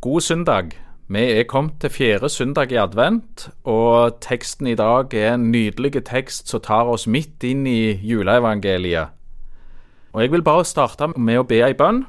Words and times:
God 0.00 0.20
søndag. 0.20 0.70
Vi 1.08 1.18
er 1.18 1.42
kommet 1.42 1.80
til 1.80 1.90
fjerde 1.90 2.28
søndag 2.28 2.72
i 2.72 2.76
advent, 2.76 3.50
og 3.64 4.20
teksten 4.20 4.66
i 4.66 4.74
dag 4.74 5.14
er 5.14 5.34
en 5.34 5.50
nydelig 5.50 6.04
tekst 6.06 6.48
som 6.48 6.60
tar 6.62 6.86
oss 6.86 7.08
midt 7.10 7.42
inn 7.42 7.66
i 7.66 7.98
juleevangeliet. 8.06 9.08
Og 10.12 10.22
Jeg 10.22 10.32
vil 10.32 10.42
bare 10.42 10.64
starte 10.64 11.08
med 11.16 11.38
å 11.38 11.42
be 11.42 11.58
ei 11.66 11.74
bønn. 11.74 12.04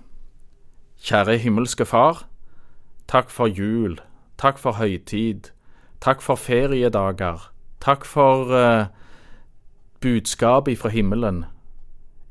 Kjære 1.02 1.40
himmelske 1.42 1.86
Far. 1.86 2.28
Takk 3.08 3.34
for 3.34 3.50
jul. 3.50 3.98
Takk 4.38 4.62
for 4.62 4.78
høytid. 4.78 5.50
Takk 6.00 6.21
for 6.21 6.38
feriedager. 6.38 7.50
Takk 7.82 8.06
for 8.06 8.54
uh, 8.54 8.86
budskapet 10.02 10.78
fra 10.78 10.90
himmelen. 10.94 11.46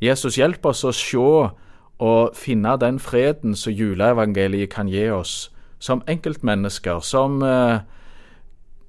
Jesus, 0.01 0.39
hjelp 0.39 0.67
oss 0.71 0.85
å 0.85 0.95
se 0.95 1.51
og 1.99 2.37
finne 2.37 2.77
den 2.81 2.99
freden 2.99 3.57
som 3.57 3.73
juleevangeliet 3.73 4.71
kan 4.71 4.89
gi 4.89 5.09
oss, 5.11 5.51
som 5.79 6.03
enkeltmennesker, 6.09 7.01
som, 7.01 7.43
eh, 7.43 7.81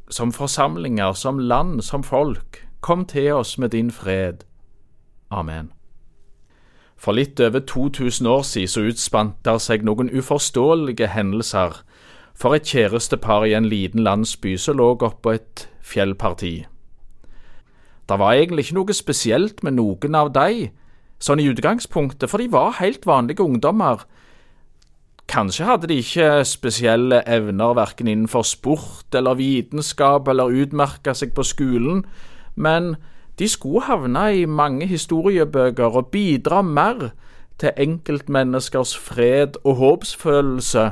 som 0.10 0.32
forsamlinger, 0.32 1.14
som 1.14 1.40
land, 1.40 1.82
som 1.82 2.04
folk. 2.04 2.68
Kom 2.82 3.06
til 3.06 3.34
oss 3.34 3.58
med 3.58 3.70
din 3.70 3.92
fred. 3.92 4.44
Amen. 5.32 5.72
For 6.98 7.12
litt 7.12 7.40
over 7.40 7.60
2000 7.60 8.28
år 8.28 8.42
siden 8.42 8.68
så 8.68 8.82
utspant 8.82 9.46
der 9.46 9.58
seg 9.58 9.84
noen 9.84 10.10
uforståelige 10.10 11.08
hendelser 11.08 11.84
for 12.36 12.56
et 12.56 12.68
kjærestepar 12.68 13.44
i 13.44 13.54
en 13.54 13.66
liten 13.66 14.04
landsby 14.04 14.58
som 14.58 14.78
lå 14.78 14.98
oppå 15.00 15.32
et 15.32 15.70
fjellparti. 15.84 16.66
Det 18.10 18.20
var 18.20 18.34
egentlig 18.34 18.66
ikke 18.66 18.76
noe 18.80 18.94
spesielt 18.94 19.64
med 19.64 19.78
noen 19.78 20.16
av 20.16 20.32
de, 20.34 20.70
sånn 21.20 21.42
i 21.44 21.50
utgangspunktet, 21.52 22.30
for 22.32 22.42
de 22.42 22.50
var 22.52 22.80
helt 22.80 23.06
vanlige 23.08 23.44
ungdommer. 23.44 24.06
Kanskje 25.30 25.68
hadde 25.68 25.90
de 25.92 26.00
ikke 26.02 26.44
spesielle 26.48 27.22
evner 27.30 27.76
verken 27.78 28.08
innenfor 28.10 28.48
sport 28.48 29.14
eller 29.14 29.38
vitenskap 29.38 30.28
eller 30.28 30.56
utmerka 30.64 31.14
seg 31.14 31.36
på 31.38 31.46
skolen, 31.46 32.06
men 32.56 32.96
de 33.40 33.48
skulle 33.48 33.86
havne 33.86 34.24
i 34.36 34.46
mange 34.46 34.88
historiebøker 34.90 36.00
og 36.02 36.10
bidra 36.12 36.64
mer 36.66 37.12
til 37.60 37.76
enkeltmenneskers 37.78 38.96
fred 38.98 39.60
og 39.64 39.78
håpsfølelse 39.84 40.90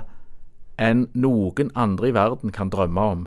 enn 0.78 1.08
noen 1.18 1.72
andre 1.76 2.12
i 2.12 2.16
verden 2.16 2.54
kan 2.54 2.70
drømme 2.70 3.02
om. 3.16 3.26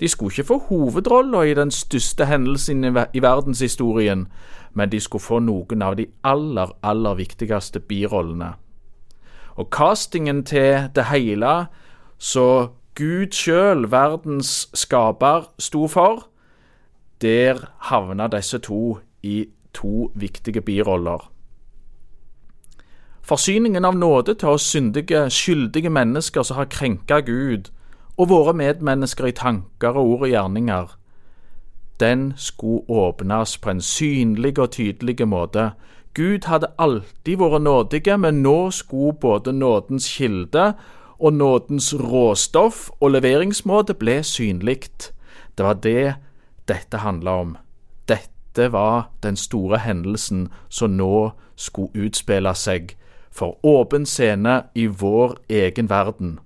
De 0.00 0.08
skulle 0.08 0.32
ikke 0.32 0.48
få 0.48 0.58
hovedrolla 0.58 1.42
i 1.42 1.54
den 1.54 1.70
største 1.70 2.24
hendelsen 2.26 2.84
i 3.14 3.22
verdenshistorien, 3.22 4.28
men 4.72 4.92
de 4.92 5.00
skulle 5.00 5.22
få 5.22 5.38
noen 5.38 5.82
av 5.82 5.96
de 5.96 6.06
aller, 6.24 6.72
aller 6.82 7.14
viktigste 7.14 7.80
birollene. 7.80 8.54
Og 9.56 9.68
castingen 9.70 10.44
til 10.44 10.88
det 10.94 11.04
hele, 11.04 11.66
så 12.18 12.68
Gud 12.94 13.32
sjøl, 13.32 13.90
verdens 13.90 14.70
skaper, 14.74 15.50
sto 15.58 15.86
for, 15.86 16.26
der 17.20 17.66
havna 17.90 18.28
disse 18.28 18.58
to 18.58 18.98
i 19.22 19.46
to 19.74 20.10
viktige 20.14 20.60
biroller. 20.60 21.28
Forsyningen 23.22 23.84
av 23.84 23.94
nåde 23.94 24.34
til 24.34 24.48
oss 24.48 24.64
syndige, 24.72 25.28
skyldige 25.30 25.90
mennesker 25.90 26.42
som 26.42 26.56
har 26.56 26.70
krenka 26.72 27.20
Gud, 27.20 27.68
og 28.20 28.28
våre 28.28 28.52
medmennesker 28.52 29.30
i 29.30 29.36
tanker 29.36 29.96
og 29.96 30.08
ord 30.14 30.24
og 30.26 30.32
gjerninger, 30.34 30.96
den 32.00 32.32
skulle 32.36 32.82
åpnes 32.88 33.58
på 33.58 33.70
en 33.70 33.80
synlig 33.80 34.58
og 34.58 34.70
tydelig 34.70 35.28
måte. 35.28 35.70
Gud 36.14 36.44
hadde 36.48 36.72
alltid 36.78 37.36
vært 37.40 37.62
nådige, 37.62 38.16
men 38.18 38.42
nå 38.42 38.70
skulle 38.70 39.16
både 39.20 39.52
nådens 39.52 40.08
kilde 40.16 40.72
og 41.18 41.32
nådens 41.32 41.94
råstoff 41.94 42.90
og 43.00 43.10
leveringsmåte 43.10 43.94
bli 43.94 44.22
synlig. 44.22 44.88
Det 45.56 45.64
var 45.64 45.74
det 45.74 46.14
dette 46.68 47.04
handla 47.04 47.30
om. 47.30 47.56
Dette 48.08 48.72
var 48.72 49.10
den 49.22 49.36
store 49.36 49.78
hendelsen 49.78 50.48
som 50.68 50.96
nå 50.96 51.30
skulle 51.56 52.06
utspille 52.06 52.54
seg 52.54 52.96
for 53.30 53.60
åpen 53.62 54.06
scene 54.06 54.62
i 54.74 54.86
vår 54.86 55.36
egen 55.48 55.90
verden. 55.90 56.38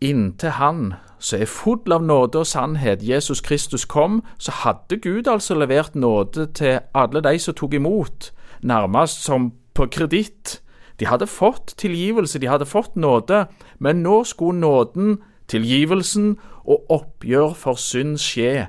Inntil 0.00 0.50
Han, 0.50 0.94
som 1.18 1.42
er 1.42 1.48
full 1.50 1.92
av 1.92 2.02
nåde 2.02 2.40
og 2.40 2.46
sannhet, 2.48 3.02
Jesus 3.04 3.42
Kristus 3.44 3.84
kom, 3.84 4.22
så 4.38 4.52
hadde 4.62 4.96
Gud 4.96 5.28
altså 5.28 5.54
levert 5.54 5.94
nåde 5.94 6.46
til 6.56 6.78
alle 6.94 7.20
de 7.20 7.38
som 7.38 7.54
tok 7.54 7.76
imot, 7.76 8.30
nærmest 8.62 9.24
som 9.24 9.52
på 9.74 9.86
kreditt. 9.92 10.62
De 11.00 11.06
hadde 11.06 11.26
fått 11.26 11.74
tilgivelse, 11.76 12.38
de 12.38 12.48
hadde 12.48 12.66
fått 12.66 12.96
nåde, 12.96 13.46
men 13.78 14.02
nå 14.02 14.24
skulle 14.24 14.60
nåden, 14.60 15.18
tilgivelsen 15.48 16.38
og 16.64 16.90
oppgjør 16.90 17.54
for 17.56 17.76
synd 17.80 18.16
skje, 18.20 18.68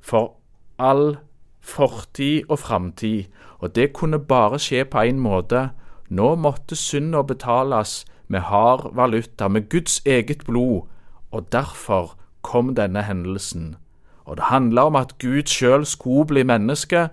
for 0.00 0.34
all 0.78 1.18
fortid 1.62 2.48
og 2.48 2.58
framtid, 2.58 3.30
og 3.58 3.74
det 3.74 3.92
kunne 3.92 4.18
bare 4.18 4.58
skje 4.58 4.84
på 4.90 5.06
én 5.06 5.18
måte. 5.22 5.68
Nå 6.08 6.34
måtte 6.40 6.76
synda 6.76 7.22
betales 7.22 8.06
med 8.28 8.40
har 8.40 8.90
valuta, 8.94 9.48
med 9.48 9.68
Guds 9.68 10.02
eget 10.06 10.44
blod, 10.46 10.82
og 11.30 11.52
derfor 11.52 12.16
kom 12.42 12.74
denne 12.74 13.02
hendelsen. 13.02 13.76
Og 14.24 14.36
det 14.36 14.44
handla 14.44 14.84
om 14.84 14.96
at 14.96 15.18
Gud 15.18 15.46
sjøl 15.46 15.86
skulle 15.86 16.26
bli 16.26 16.42
menneske, 16.42 17.08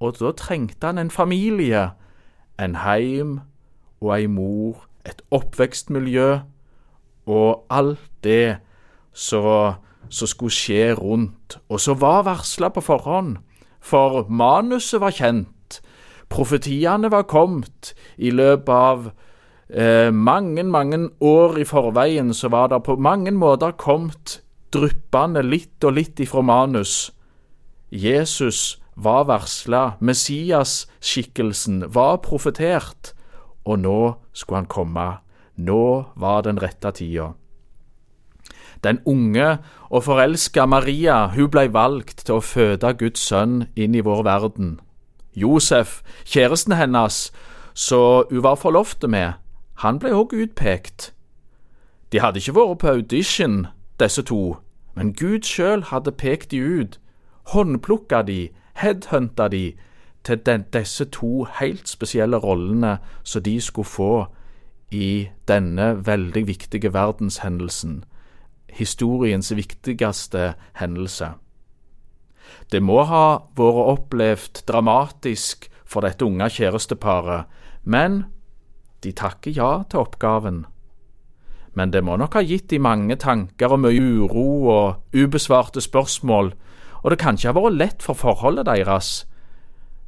og 0.00 0.18
da 0.20 0.32
trengte 0.38 0.86
han 0.86 0.98
en 0.98 1.10
familie, 1.10 1.90
en 2.60 2.76
heim 2.76 3.40
og 4.00 4.14
ei 4.18 4.26
mor, 4.26 4.86
et 5.06 5.22
oppvekstmiljø 5.30 6.38
og 7.26 7.64
alt 7.70 8.10
det 8.24 8.58
som 9.12 9.74
skulle 10.10 10.54
skje 10.54 10.94
rundt, 10.94 11.58
og 11.68 11.80
som 11.80 12.00
var 12.00 12.22
varsla 12.26 12.68
på 12.68 12.80
forhånd, 12.80 13.36
for 13.80 14.26
manuset 14.30 15.00
var 15.00 15.14
kjent, 15.14 15.80
profetiene 16.28 17.10
var 17.10 17.26
kommet 17.28 17.92
i 18.16 18.30
løpet 18.30 18.72
av 18.72 19.10
eh, 19.72 20.12
mange, 20.12 20.62
mange 20.62 21.08
år 21.20 21.58
i 21.58 21.64
forveien 21.64 22.32
så 22.34 22.48
var 22.52 22.68
det 22.72 22.82
på 22.86 22.96
mange 22.96 23.32
måter 23.32 23.74
kommet 23.76 24.40
dryppende 24.72 25.42
litt 25.44 25.84
og 25.84 25.96
litt 25.98 26.20
ifra 26.20 26.42
manus. 26.44 27.10
Jesus 27.90 28.78
var 28.94 29.26
varsla, 29.28 29.96
Messias-skikkelsen 30.00 31.86
var 31.92 32.20
profetert, 32.24 33.12
og 33.64 33.82
nå 33.84 34.00
skulle 34.32 34.62
han 34.62 34.72
komme. 34.72 35.06
Nå 35.56 36.12
var 36.16 36.42
den 36.46 36.60
rette 36.60 36.92
tida. 36.96 37.32
Den 38.82 38.98
unge 39.06 39.58
og 39.92 40.02
forelska 40.08 40.64
Maria 40.66 41.28
hun 41.36 41.50
ble 41.52 41.68
valgt 41.70 42.24
til 42.26 42.40
å 42.40 42.42
føde 42.42 42.90
Guds 42.98 43.22
sønn 43.28 43.68
inn 43.78 43.94
i 43.94 44.02
vår 44.02 44.24
verden. 44.26 44.80
Josef, 45.38 46.00
kjæresten 46.26 46.74
hennes, 46.76 47.30
så 47.74 48.24
hun 48.30 48.42
var 48.42 48.58
forlovt 48.60 49.06
med, 49.08 49.38
han 49.74 49.98
ble 49.98 50.12
òg 50.14 50.32
utpekt. 50.32 51.12
De 52.12 52.20
hadde 52.20 52.38
ikke 52.38 52.54
vært 52.54 52.78
på 52.78 52.88
audition, 52.88 53.66
disse 54.00 54.22
to, 54.22 54.56
men 54.94 55.14
Gud 55.16 55.46
sjøl 55.48 55.86
hadde 55.88 56.12
pekt 56.12 56.50
de 56.50 56.60
ut, 56.60 56.98
håndplukka 57.54 58.22
de, 58.28 58.50
headhunta 58.76 59.48
de, 59.48 59.72
til 60.24 60.38
den, 60.46 60.64
disse 60.72 61.04
to 61.04 61.46
helt 61.58 61.88
spesielle 61.88 62.36
rollene 62.36 62.98
som 63.24 63.42
de 63.42 63.60
skulle 63.60 63.88
få 63.88 64.26
i 64.92 65.28
denne 65.48 66.06
veldig 66.06 66.46
viktige 66.46 66.92
verdenshendelsen, 66.92 68.04
historiens 68.68 69.52
viktigste 69.56 70.52
hendelse. 70.78 71.32
Det 72.72 72.82
må 72.82 73.02
ha 73.08 73.26
vært 73.56 73.88
opplevd 73.96 74.62
dramatisk 74.68 75.68
for 75.84 76.04
dette 76.04 76.24
unge 76.24 76.48
kjæresteparet, 76.52 77.48
men 77.84 78.24
de 79.02 79.12
takker 79.12 79.54
ja 79.54 79.82
til 79.90 80.02
oppgaven. 80.04 80.64
Men 81.74 81.92
det 81.92 82.04
må 82.04 82.16
nok 82.20 82.34
ha 82.36 82.42
gitt 82.44 82.68
de 82.70 82.78
mange 82.82 83.16
tanker 83.16 83.72
og 83.72 83.80
mye 83.80 84.00
uro 84.00 84.46
og 84.68 85.16
ubesvarte 85.16 85.80
spørsmål, 85.80 86.52
og 87.02 87.10
det 87.10 87.18
kan 87.18 87.38
ikke 87.38 87.52
ha 87.52 87.58
vært 87.58 87.78
lett 87.78 88.04
for 88.04 88.14
forholdet 88.14 88.68
deres. 88.68 89.26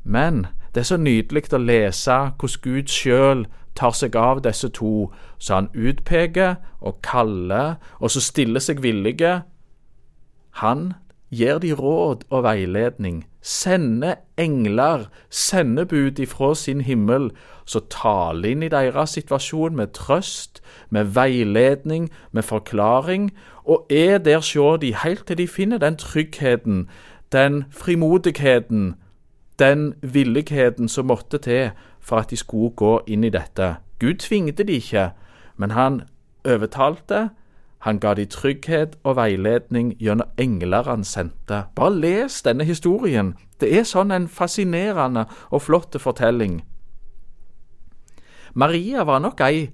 Men 0.05 0.47
det 0.75 0.85
er 0.85 0.91
så 0.93 0.99
nydelig 1.01 1.49
å 1.55 1.63
lese 1.63 2.19
hvordan 2.39 2.63
Gud 2.63 2.93
sjøl 2.93 3.47
tar 3.75 3.95
seg 3.97 4.17
av 4.17 4.43
disse 4.45 4.69
to, 4.71 5.11
så 5.39 5.59
han 5.59 5.71
utpeker 5.75 6.61
og 6.81 7.01
kaller, 7.03 7.81
og 7.99 8.13
så 8.13 8.23
stiller 8.23 8.63
seg 8.63 8.83
villige. 8.85 9.43
Han 10.63 10.93
gir 11.35 11.59
de 11.59 11.73
råd 11.75 12.29
og 12.31 12.45
veiledning, 12.47 13.25
sender 13.45 14.15
engler, 14.39 15.05
sendebud 15.31 16.19
ifra 16.19 16.55
sin 16.55 16.81
himmel, 16.81 17.31
som 17.69 17.85
taler 17.93 18.55
inn 18.55 18.63
i 18.65 18.71
deres 18.73 19.17
situasjon 19.19 19.77
med 19.77 19.93
trøst, 19.97 20.63
med 20.91 21.13
veiledning, 21.13 22.09
med 22.33 22.43
forklaring, 22.43 23.29
og 23.65 23.87
er 23.93 24.17
der 24.19 24.41
sjå 24.41 24.77
de 24.81 24.95
helt 24.97 25.27
til 25.29 25.39
de 25.39 25.49
finner 25.49 25.79
den 25.79 25.97
tryggheten, 26.01 26.89
den 27.33 27.65
frimodigheten, 27.71 28.95
den 29.59 29.93
villigheten 30.03 30.89
som 30.89 31.07
måtte 31.13 31.39
til 31.39 31.71
for 32.01 32.25
at 32.25 32.31
de 32.31 32.37
skulle 32.37 32.73
gå 32.77 32.97
inn 33.07 33.25
i 33.25 33.33
dette. 33.33 33.75
Gud 34.01 34.25
tvingte 34.25 34.65
de 34.65 34.81
ikke, 34.81 35.11
men 35.57 35.71
han 35.71 36.03
overtalte, 36.49 37.29
han 37.85 37.99
ga 38.01 38.15
de 38.17 38.25
trygghet 38.25 38.95
og 39.05 39.19
veiledning 39.19 39.91
gjennom 40.01 40.31
engler 40.41 40.87
han 40.89 41.03
sendte. 41.05 41.67
Bare 41.77 41.93
les 41.93 42.39
denne 42.43 42.65
historien. 42.65 43.35
Det 43.61 43.69
er 43.77 43.85
sånn 43.85 44.15
en 44.15 44.29
fascinerende 44.29 45.27
og 45.51 45.67
flott 45.67 45.99
fortelling. 46.01 46.63
Maria 48.55 49.05
var 49.05 49.21
nok 49.21 49.43
ei 49.45 49.69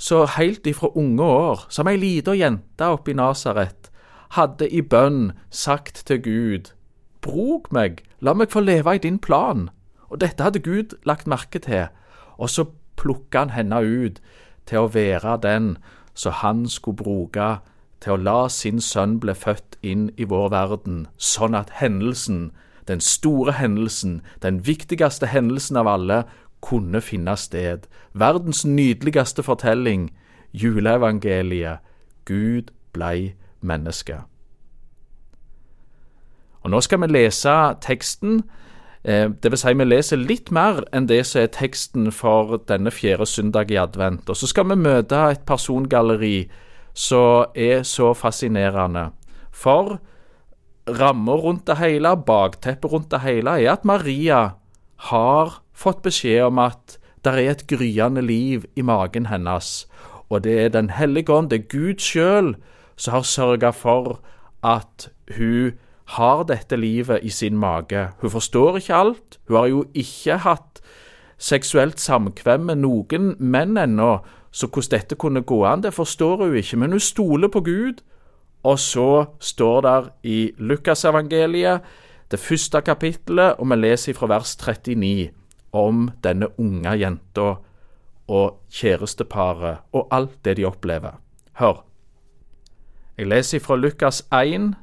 så 0.00 0.22
heilt 0.38 0.64
ifra 0.66 0.88
unge 0.96 1.22
år, 1.22 1.66
som 1.68 1.88
ei 1.90 1.98
lita 2.00 2.32
jente 2.32 2.88
oppe 2.88 3.12
Nasaret, 3.12 3.90
hadde 4.38 4.70
i 4.70 4.80
bønn 4.80 5.34
sagt 5.50 6.06
til 6.08 6.22
Gud, 6.24 6.72
Bruk 7.20 7.68
meg, 7.76 8.00
la 8.24 8.32
meg 8.32 8.48
få 8.48 8.62
leve 8.64 8.94
i 8.96 9.02
din 9.04 9.18
plan. 9.20 9.68
Og 10.08 10.22
dette 10.24 10.40
hadde 10.40 10.64
Gud 10.64 10.96
lagt 11.04 11.28
merke 11.28 11.60
til, 11.60 11.90
og 12.40 12.48
så 12.48 12.70
plukka 12.96 13.44
han 13.44 13.52
henne 13.52 13.84
ut 13.84 14.22
til 14.64 14.86
å 14.86 14.92
være 14.94 15.36
den 15.44 15.74
som 16.20 16.36
han 16.42 16.66
skulle 16.68 17.00
bruke 17.00 17.48
til 18.04 18.12
å 18.12 18.20
la 18.20 18.48
sin 18.52 18.80
sønn 18.84 19.18
bli 19.20 19.32
født 19.36 19.78
inn 19.80 20.08
i 20.20 20.26
vår 20.28 20.50
verden, 20.52 21.06
sånn 21.16 21.56
at 21.56 21.72
hendelsen, 21.80 22.50
den 22.88 23.00
store 23.00 23.54
hendelsen, 23.56 24.20
den 24.44 24.60
viktigste 24.66 25.30
hendelsen 25.32 25.80
av 25.80 25.88
alle, 25.88 26.22
kunne 26.60 27.00
finne 27.00 27.36
sted. 27.40 27.86
Verdens 28.12 28.64
nydeligste 28.68 29.44
fortelling, 29.44 30.10
juleevangeliet, 30.52 31.80
Gud 32.28 32.72
blei 32.92 33.34
menneske. 33.60 34.20
Og 36.60 36.70
Nå 36.70 36.80
skal 36.84 37.00
vi 37.00 37.08
lese 37.14 37.54
teksten, 37.80 38.42
det 39.02 39.48
vil 39.48 39.56
si 39.56 39.72
vi 39.72 39.84
leser 39.86 40.20
litt 40.20 40.50
mer 40.52 40.82
enn 40.92 41.06
det 41.08 41.22
som 41.24 41.40
er 41.40 41.52
teksten 41.54 42.10
for 42.12 42.58
denne 42.68 42.92
fjerde 42.92 43.24
søndag 43.26 43.72
i 43.72 43.78
advent. 43.80 44.28
Og 44.28 44.36
så 44.36 44.50
skal 44.50 44.68
vi 44.68 44.76
møte 44.76 45.16
et 45.30 45.46
persongalleri 45.48 46.50
som 46.92 47.48
er 47.54 47.82
så 47.88 48.12
fascinerende. 48.14 49.10
For 49.50 49.98
ramma 50.88 51.32
rundt 51.32 51.66
det 51.66 51.78
hele, 51.80 52.16
bakteppet 52.16 52.92
rundt 52.92 53.10
det 53.10 53.22
hele, 53.24 53.56
er 53.60 53.72
at 53.72 53.84
Maria 53.84 54.40
har 55.10 55.60
fått 55.72 56.02
beskjed 56.04 56.50
om 56.50 56.60
at 56.60 56.98
det 57.24 57.34
er 57.34 57.50
et 57.52 57.66
gryende 57.68 58.22
liv 58.24 58.64
i 58.76 58.82
magen 58.82 59.28
hennes, 59.28 59.86
og 60.30 60.44
det 60.44 60.64
er 60.64 60.68
Den 60.68 60.90
hellige 60.90 61.32
ånd, 61.32 61.50
det 61.50 61.58
er 61.60 61.68
Gud 61.68 61.98
sjøl, 62.00 62.54
som 62.96 63.12
har 63.12 63.22
sørga 63.22 63.70
for 63.70 64.20
at 64.62 65.10
hun 65.36 65.72
har 66.16 66.44
dette 66.48 66.76
livet 66.76 67.22
i 67.22 67.30
sin 67.30 67.58
mage. 67.58 68.08
Hun 68.20 68.30
forstår 68.30 68.80
ikke 68.80 68.94
alt. 68.94 69.38
Hun 69.48 69.56
har 69.56 69.66
jo 69.70 69.84
ikke 69.94 70.40
hatt 70.42 70.80
seksuelt 71.40 72.00
samkvem 72.00 72.66
med 72.68 72.82
noen 72.82 73.34
menn 73.38 73.78
ennå, 73.80 74.18
så 74.50 74.66
hvordan 74.66 74.90
dette 74.96 75.16
kunne 75.16 75.44
gå 75.46 75.62
an, 75.64 75.82
det 75.84 75.94
forstår 75.94 76.44
hun 76.44 76.56
ikke. 76.58 76.76
Men 76.76 76.92
hun 76.96 77.00
stoler 77.00 77.48
på 77.48 77.62
Gud, 77.64 78.02
og 78.62 78.78
så 78.78 79.24
står 79.40 79.80
det 79.86 80.10
i 80.22 80.38
Lukasevangeliet, 80.58 81.80
det 82.30 82.38
første 82.38 82.80
kapittelet, 82.86 83.56
og 83.58 83.70
vi 83.70 83.76
leser 83.76 84.14
fra 84.14 84.28
vers 84.30 84.56
39 84.56 85.30
om 85.72 86.10
denne 86.22 86.46
unge 86.58 86.92
jenta 86.98 87.48
og 88.30 88.60
kjæresteparet 88.70 89.86
og 89.92 90.06
alt 90.14 90.36
det 90.44 90.56
de 90.58 90.66
opplever. 90.66 91.18
Hør. 91.58 91.82
Jeg 93.18 93.26
leser 93.26 93.58
fra 93.58 93.76
Lukas 93.76 94.22
1, 94.32 94.74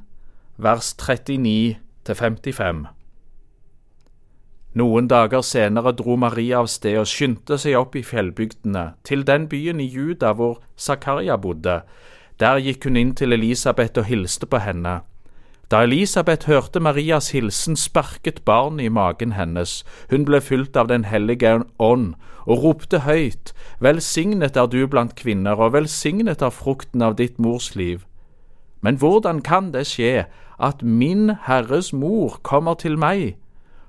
vers 0.60 0.96
39 0.96 1.76
55. 2.04 2.86
Noen 4.74 5.08
dager 5.08 5.42
senere 5.46 5.92
dro 5.94 6.16
Maria 6.18 6.58
av 6.58 6.66
sted 6.72 6.96
og 6.98 7.06
skyndte 7.06 7.54
seg 7.62 7.76
opp 7.78 7.94
i 7.94 8.02
fjellbygdene, 8.02 8.96
til 9.06 9.22
den 9.22 9.46
byen 9.52 9.78
i 9.78 9.86
Juda 9.86 10.32
hvor 10.34 10.58
Zakaria 10.74 11.36
bodde. 11.38 11.84
Der 12.42 12.58
gikk 12.58 12.88
hun 12.88 12.98
inn 12.98 13.12
til 13.14 13.36
Elisabeth 13.36 14.02
og 14.02 14.08
hilste 14.10 14.48
på 14.50 14.58
henne. 14.64 14.96
Da 15.70 15.84
Elisabeth 15.86 16.50
hørte 16.50 16.82
Marias 16.82 17.30
hilsen, 17.30 17.76
sparket 17.76 18.42
barnet 18.44 18.88
i 18.88 18.90
magen 18.90 19.36
hennes. 19.38 19.84
Hun 20.10 20.26
ble 20.26 20.40
fylt 20.42 20.76
av 20.76 20.90
Den 20.90 21.06
hellige 21.06 21.54
ånd 21.78 22.16
og 22.46 22.64
ropte 22.64 23.04
høyt, 23.06 23.54
Velsignet 23.78 24.56
er 24.56 24.66
du 24.66 24.86
blant 24.88 25.14
kvinner, 25.14 25.54
og 25.54 25.72
velsignet 25.78 26.42
er 26.42 26.50
frukten 26.50 27.02
av 27.02 27.14
ditt 27.14 27.38
mors 27.38 27.76
liv. 27.76 28.02
Men 28.80 28.96
hvordan 28.96 29.42
kan 29.42 29.72
det 29.74 29.86
skje 29.86 30.26
at 30.60 30.82
min 30.82 31.30
Herres 31.46 31.92
mor 31.92 32.40
kommer 32.42 32.74
til 32.74 32.98
meg? 32.98 33.36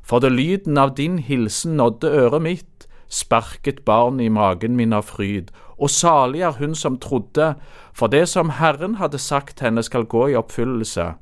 For 0.02 0.20
det 0.20 0.32
lyden 0.32 0.78
av 0.78 0.96
din 0.98 1.20
hilsen 1.20 1.78
nådde 1.78 2.08
øret 2.08 2.42
mitt, 2.42 2.88
sparket 3.10 3.86
barn 3.86 4.20
i 4.20 4.30
magen 4.30 4.76
min 4.76 4.94
av 4.94 5.10
fryd, 5.10 5.50
og 5.78 5.90
salig 5.90 6.42
er 6.42 6.58
hun 6.60 6.76
som 6.76 6.98
trodde, 7.00 7.56
for 7.94 8.08
det 8.08 8.28
som 8.30 8.50
Herren 8.50 8.96
hadde 8.96 9.18
sagt 9.18 9.60
henne 9.60 9.84
skal 9.84 10.06
gå 10.06 10.28
i 10.28 10.36
oppfyllelse. 10.36 11.14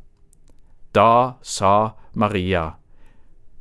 Da 0.95 1.31
sa 1.41 1.89
Maria, 2.13 2.71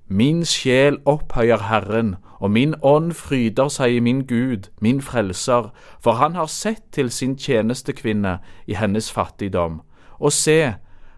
Min 0.09 0.45
sjel 0.45 1.01
opphøyer 1.05 1.67
Herren, 1.67 2.17
og 2.39 2.51
min 2.51 2.75
ånd 2.83 3.13
fryder 3.13 3.69
seg 3.69 3.97
i 3.97 4.01
min 4.01 4.21
Gud, 4.27 4.69
min 4.81 5.01
frelser, 5.03 5.73
for 6.01 6.21
han 6.21 6.35
har 6.39 6.47
sett 6.47 6.85
til 6.93 7.11
sin 7.11 7.35
tjenestekvinne 7.37 8.39
i 8.67 8.75
hennes 8.79 9.11
fattigdom. 9.13 9.81
Og 10.19 10.33
se, 10.33 10.75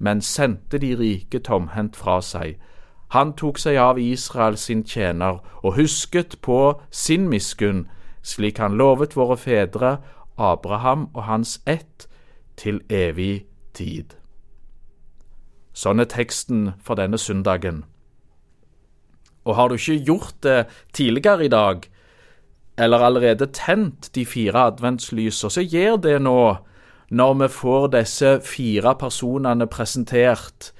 men 0.00 0.20
sendte 0.20 0.78
de 0.80 0.94
rike 0.96 1.38
tomhendt 1.44 1.96
fra 1.96 2.20
seg. 2.24 2.56
Han 3.12 3.34
tok 3.36 3.58
seg 3.58 3.76
av 3.76 3.98
Israel 3.98 4.56
sin 4.56 4.84
tjener 4.86 5.40
og 5.62 5.76
husket 5.76 6.38
på 6.42 6.80
sin 6.90 7.28
miskunn, 7.28 7.84
slik 8.22 8.58
han 8.62 8.78
lovet 8.78 9.16
våre 9.18 9.36
fedre, 9.36 9.98
Abraham 10.38 11.08
og 11.14 11.26
hans 11.28 11.58
ett, 11.66 12.06
til 12.56 12.80
evig 12.92 13.46
tid. 13.74 14.16
Sånn 15.72 16.02
er 16.02 16.08
teksten 16.10 16.74
for 16.84 16.98
denne 17.00 17.18
søndagen. 17.18 17.84
Og 19.48 19.56
har 19.56 19.68
du 19.68 19.78
ikke 19.78 20.04
gjort 20.04 20.42
det 20.44 20.66
tidligere 20.92 21.46
i 21.46 21.52
dag, 21.52 21.86
eller 22.80 23.04
allerede 23.04 23.48
tent 23.52 24.10
de 24.14 24.26
fire 24.26 24.66
adventslysene, 24.70 25.50
så 25.50 25.64
gjør 25.64 25.96
det 26.04 26.18
nå 26.22 26.40
når 27.10 27.34
vi 27.42 27.48
får 27.52 27.86
disse 27.96 28.32
fire 28.46 28.94
personene 28.98 29.66
presentert 29.66 30.70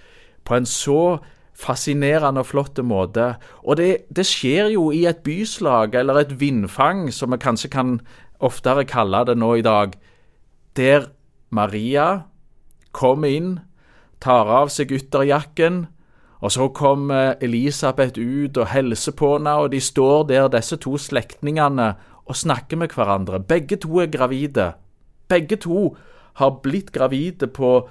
på 0.47 0.57
en 0.57 0.67
så 0.67 1.19
fascinerende 1.61 2.41
og 2.41 2.49
flott 2.49 2.79
måte. 2.87 3.35
Og 3.67 3.77
det, 3.77 4.07
det, 4.09 4.25
skjer 4.27 4.71
jo 4.75 4.89
i 4.95 5.05
et 5.11 5.25
byslag, 5.27 5.95
eller 5.95 6.23
et 6.23 6.37
vindfang, 6.41 7.11
som 7.13 7.35
vi 7.35 7.41
kanskje 7.43 7.71
kan 7.73 7.99
oftere 8.41 8.87
kalle 8.89 9.25
det 9.29 9.37
nå 9.37 9.57
i 9.59 9.67
dag, 9.67 9.99
der 10.79 11.11
Maria 11.51 12.23
kommer 12.97 13.29
inn 13.29 13.59
tar 14.21 14.49
av 14.53 14.71
seg 14.73 14.93
ytterjakken, 14.93 15.87
og 16.41 16.53
så 16.53 16.69
kommer 16.73 17.37
Elisabeth 17.45 18.21
ut 18.21 18.57
og 18.61 18.71
hilser 18.73 19.17
på 19.17 19.35
henne, 19.35 19.57
og 19.61 19.73
de 19.73 19.81
står 19.81 20.29
der, 20.31 20.49
disse 20.53 20.77
to 20.81 20.97
slektningene, 21.01 21.95
og 22.31 22.37
snakker 22.37 22.79
med 22.81 22.95
hverandre. 22.95 23.41
Begge 23.43 23.77
to 23.81 24.01
er 24.01 24.13
gravide. 24.13 24.73
Begge 25.29 25.57
to 25.61 25.97
har 26.35 26.61
blitt 26.63 26.93
gravide 26.93 27.47
på 27.47 27.89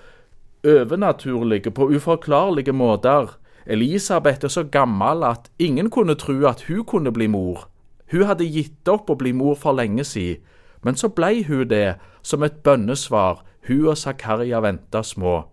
overnaturlige, 0.63 1.71
på 1.71 1.89
uforklarlige 1.95 2.71
måter. 2.71 3.37
Elisabeth 3.65 4.45
er 4.45 4.47
så 4.47 4.63
gammel 4.63 5.23
at 5.23 5.51
ingen 5.59 5.89
kunne 5.89 6.15
tro 6.15 6.45
at 6.47 6.61
hun 6.67 6.85
kunne 6.85 7.11
bli 7.11 7.27
mor. 7.27 7.67
Hun 8.11 8.25
hadde 8.25 8.47
gitt 8.49 8.87
opp 8.89 9.09
å 9.09 9.17
bli 9.19 9.31
mor 9.33 9.55
for 9.55 9.77
lenge 9.77 10.03
siden, 10.03 10.41
men 10.81 10.95
så 10.95 11.09
blei 11.11 11.43
hun 11.43 11.67
det, 11.67 11.99
som 12.21 12.43
et 12.43 12.63
bønnesvar. 12.63 13.43
Hun 13.67 13.87
og 13.91 13.97
Zakaria 13.97 14.61
venta 14.63 15.03
små. 15.03 15.43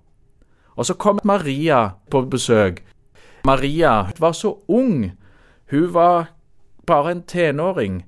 Og 0.77 0.87
så 0.87 0.95
kom 0.95 1.19
Maria 1.25 1.97
på 2.11 2.23
besøk. 2.31 2.83
Maria 3.45 4.07
var 4.19 4.33
så 4.33 4.57
ung. 4.69 5.13
Hun 5.71 5.95
var 5.95 6.31
bare 6.87 7.11
en 7.11 7.23
tenåring. 7.23 8.05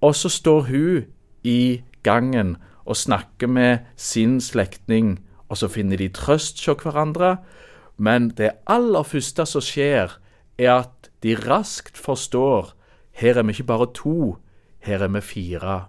Og 0.00 0.14
så 0.14 0.28
står 0.28 0.60
hun 0.60 1.04
i 1.44 1.82
gangen 2.02 2.56
og 2.88 2.96
snakker 2.96 3.50
med 3.52 3.84
sin 3.96 4.40
slektning, 4.40 5.18
og 5.48 5.60
så 5.60 5.68
finner 5.68 6.00
de 6.00 6.08
trøst 6.08 6.64
hos 6.64 6.82
hverandre. 6.82 7.36
Men 7.96 8.30
det 8.38 8.54
aller 8.66 9.04
første 9.04 9.44
som 9.46 9.64
skjer, 9.64 10.16
er 10.58 10.72
at 10.80 11.10
de 11.22 11.36
raskt 11.36 11.98
forstår 11.98 12.72
her 13.18 13.38
er 13.38 13.42
vi 13.42 13.50
ikke 13.56 13.66
bare 13.66 13.88
to, 13.94 14.36
her 14.86 15.02
er 15.02 15.08
vi 15.10 15.20
fire. 15.20 15.88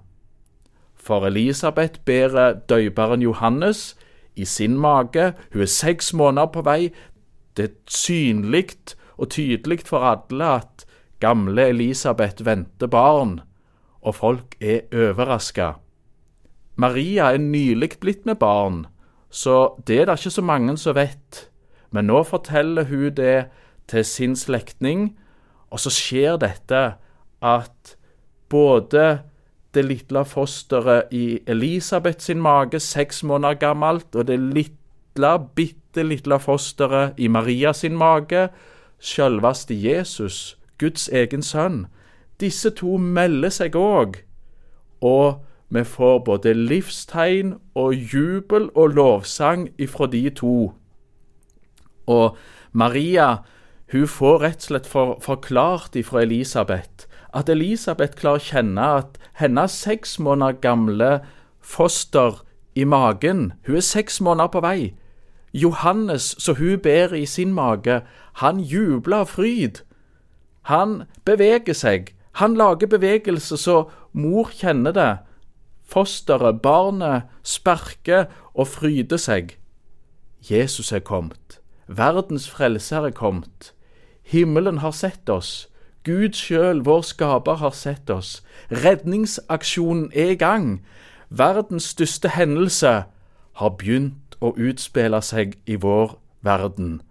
For 0.96 1.26
Elisabeth 1.28 2.02
bærer 2.06 2.54
døyperen 2.70 3.22
Johannes 3.22 3.96
i 4.36 4.46
sin 4.46 4.78
mage. 4.78 5.34
Hun 5.54 5.62
er 5.62 5.66
seks 5.70 6.14
måneder 6.14 6.50
på 6.54 6.64
vei. 6.66 6.90
Det 7.58 7.66
er 7.66 7.76
synlig 7.86 8.66
og 9.18 9.30
tydelig 9.30 9.86
for 9.86 10.06
alle 10.06 10.50
at 10.56 10.86
gamle 11.20 11.68
Elisabeth 11.70 12.46
venter 12.46 12.88
barn, 12.88 13.40
og 14.02 14.16
folk 14.16 14.56
er 14.62 14.90
overraska. 14.94 15.72
Maria 16.80 17.34
er 17.34 17.42
nylig 17.44 17.98
blitt 18.00 18.26
med 18.26 18.40
barn, 18.40 18.86
så 19.30 19.76
det 19.88 19.98
er 20.00 20.06
det 20.08 20.20
ikke 20.20 20.32
så 20.38 20.44
mange 20.48 20.78
som 20.80 20.96
vet. 20.96 21.50
Men 21.92 22.08
nå 22.08 22.22
forteller 22.24 22.88
hun 22.88 23.12
det 23.18 23.50
til 23.92 24.06
sin 24.06 24.36
slektning, 24.36 25.10
og 25.70 25.82
så 25.84 25.92
skjer 25.92 26.38
dette 26.40 26.84
at 27.42 27.96
både 28.50 29.20
det 29.74 29.84
lille 29.86 30.24
fosteret 30.26 31.12
i 31.12 31.40
Elisabeth 31.48 32.24
sin 32.24 32.42
mage, 32.42 32.80
seks 32.80 33.24
måneder 33.24 33.60
gammelt, 33.60 34.16
og 34.16 34.28
det 34.28 34.40
lille, 34.40 35.34
bitte 35.56 36.04
lille 36.04 36.40
fosteret 36.40 37.14
i 37.18 37.28
Maria 37.28 37.74
sin 37.74 37.98
mage, 37.98 38.48
selveste 39.00 39.76
Jesus, 39.76 40.58
Guds 40.80 41.10
egen 41.10 41.44
sønn. 41.44 41.88
Disse 42.40 42.70
to 42.70 42.98
melder 42.98 43.52
seg 43.52 43.76
òg, 43.76 44.22
og 45.02 45.44
vi 45.70 45.84
får 45.84 46.20
både 46.26 46.54
livstegn 46.54 47.54
og 47.76 47.94
jubel 47.94 48.70
og 48.76 48.90
lovsang 48.98 49.70
ifra 49.78 50.08
de 50.08 50.30
to. 50.30 50.74
Og 52.08 52.38
Maria 52.72 53.36
hun 53.92 54.08
får 54.08 54.42
rett 54.42 54.64
og 54.64 54.68
slett 54.70 54.88
for, 54.88 55.18
forklart 55.22 55.96
ifra 55.96 56.22
Elisabeth 56.22 57.10
at 57.34 57.50
Elisabeth 57.50 58.18
klarer 58.18 58.42
å 58.42 58.48
kjenne 58.50 58.86
at 59.02 59.18
hennes 59.38 59.74
seks 59.74 60.18
måneder 60.22 60.58
gamle 60.62 61.10
foster 61.62 62.42
i 62.76 62.86
magen 62.86 63.54
Hun 63.66 63.76
er 63.76 63.86
seks 63.86 64.22
måneder 64.22 64.48
på 64.54 64.62
vei. 64.62 64.94
Johannes, 65.54 66.36
som 66.38 66.56
hun 66.56 66.80
bærer 66.80 67.14
i 67.18 67.26
sin 67.26 67.54
mage, 67.54 68.02
han 68.42 68.60
jubler 68.60 69.26
av 69.26 69.32
fryd. 69.34 69.82
Han 70.70 71.04
beveger 71.26 71.74
seg. 71.74 72.14
Han 72.38 72.56
lager 72.56 72.88
bevegelse 72.88 73.58
så 73.58 73.90
mor 74.14 74.52
kjenner 74.54 74.94
det. 74.94 75.18
Fosteret, 75.90 76.62
barnet, 76.62 77.24
sparker 77.44 78.28
og 78.54 78.68
fryder 78.68 79.18
seg. 79.18 79.56
Jesus 80.46 80.92
er 80.92 81.02
kommet. 81.02 81.60
Verdens 81.88 82.46
frelser 82.50 83.10
er 83.10 83.16
kommet. 83.16 83.74
Himmelen 84.22 84.78
har 84.78 84.94
sett 84.94 85.30
oss. 85.30 85.68
Gud 86.06 86.38
sjøl, 86.38 86.84
vår 86.86 87.02
skaper, 87.02 87.58
har 87.60 87.74
sett 87.74 88.10
oss. 88.10 88.44
Redningsaksjonen 88.72 90.12
er 90.14 90.36
i 90.36 90.40
gang. 90.40 90.86
Verdens 91.30 91.90
største 91.96 92.30
hendelse 92.38 92.94
har 93.60 93.76
begynt 93.82 94.38
å 94.42 94.54
utspille 94.54 95.22
seg 95.26 95.58
i 95.66 95.76
vår 95.82 96.16
verden. 96.46 97.02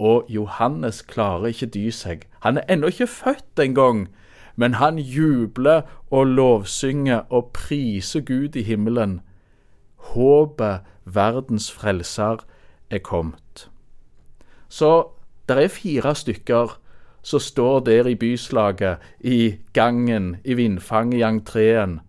Og 0.00 0.24
Johannes 0.32 1.02
klarer 1.02 1.52
ikke 1.52 1.70
dy 1.76 1.90
seg. 1.92 2.24
Han 2.40 2.56
er 2.58 2.66
ennå 2.72 2.90
ikke 2.92 3.06
født 3.06 3.60
engang, 3.62 4.08
men 4.56 4.74
han 4.74 4.98
jubler 4.98 5.82
og 6.10 6.26
lovsynger 6.26 7.26
og 7.30 7.50
priser 7.52 8.20
Gud 8.20 8.56
i 8.56 8.62
himmelen. 8.62 9.20
Håpet 9.96 10.80
verdens 11.04 11.70
frelser 11.72 12.44
er 12.90 12.98
kommet. 12.98 13.68
Så 14.68 15.08
det 15.48 15.62
er 15.62 15.68
fire 15.68 16.14
stykker 16.14 16.78
som 17.22 17.40
står 17.40 17.80
der 17.80 18.06
i 18.06 18.14
byslaget, 18.14 18.98
i 19.20 19.54
gangen, 19.72 20.36
i 20.44 20.54
vindfanget 20.54 21.18
i 21.18 21.22
entreen, 21.22 22.00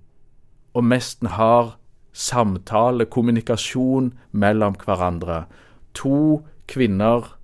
og 0.73 0.83
nesten 0.83 1.27
har 1.27 1.77
samtale, 2.13 3.05
kommunikasjon 3.05 4.13
mellom 4.31 4.75
hverandre. 4.85 5.45
To 5.93 6.45
kvinner 6.67 7.37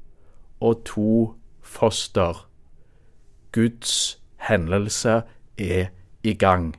og 0.60 0.84
to 0.86 1.34
foster. 1.62 2.48
Guds 3.52 4.23
hendelse 4.50 5.22
er 5.58 5.92
i 6.24 6.34
gang. 6.34 6.74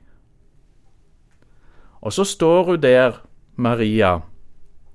Og 2.01 2.13
så 2.13 2.25
står 2.25 2.65
hun 2.65 2.83
der, 2.83 3.21
Maria, 3.57 4.19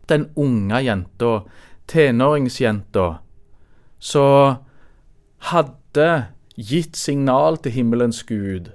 den 0.10 0.30
unge 0.36 0.76
jenta, 0.86 1.40
tenåringsjenta, 1.88 3.14
som 4.00 4.56
hadde 5.38 6.26
gitt 6.58 6.98
signal 6.98 7.58
til 7.58 7.72
himmelens 7.72 8.24
Gud. 8.24 8.72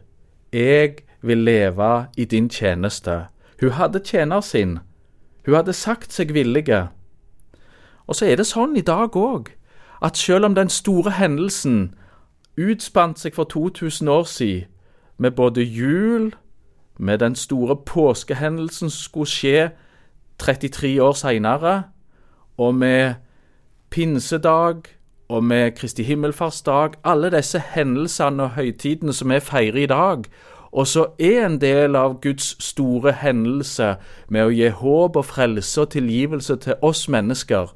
Jeg 0.52 0.94
vil 1.22 1.38
leve 1.38 2.06
i 2.16 2.24
din 2.24 2.48
tjeneste. 2.48 3.26
Hun 3.60 3.70
hadde 3.70 3.98
tjener 4.04 4.40
sin. 4.40 4.78
Hun 5.46 5.54
hadde 5.54 5.72
sagt 5.72 6.12
seg 6.12 6.34
villige. 6.34 6.88
Og 8.06 8.14
så 8.14 8.26
er 8.26 8.36
det 8.36 8.46
sånn 8.46 8.76
i 8.76 8.84
dag 8.84 9.16
òg, 9.16 9.48
at 10.02 10.16
selv 10.16 10.44
om 10.44 10.54
den 10.54 10.68
store 10.68 11.14
hendelsen 11.16 11.94
utspant 12.56 13.18
seg 13.18 13.34
for 13.34 13.44
2000 13.44 14.08
år 14.08 14.24
siden, 14.24 14.64
med 15.18 15.30
både 15.30 15.62
jul, 15.62 16.34
med 16.98 17.18
den 17.18 17.34
store 17.34 17.76
påskehendelsen 17.86 18.90
som 18.90 19.02
skulle 19.02 19.30
skje 19.30 19.70
33 20.38 21.02
år 21.02 21.12
seinere, 21.12 21.82
og 22.56 22.74
med 22.74 23.14
pinsedag 23.90 24.82
og 25.28 25.44
med 25.44 25.72
Kristi 25.72 26.02
himmelfartsdag, 26.02 26.90
alle 27.04 27.30
disse 27.30 27.58
hendelsene 27.58 28.42
og 28.42 28.50
høytidene 28.50 29.12
som 29.12 29.30
vi 29.30 29.40
feirer 29.40 29.82
i 29.82 29.86
dag, 29.86 30.24
og 30.72 30.86
så 30.86 31.06
er 31.18 31.46
en 31.46 31.60
del 31.60 31.96
av 31.96 32.20
Guds 32.20 32.56
store 32.62 33.12
hendelse 33.12 33.94
med 34.28 34.46
å 34.46 34.50
gi 34.50 34.68
håp 34.68 35.16
og 35.16 35.24
frelse 35.24 35.84
og 35.84 35.92
tilgivelse 35.94 36.56
til 36.56 36.74
oss 36.82 37.06
mennesker. 37.08 37.70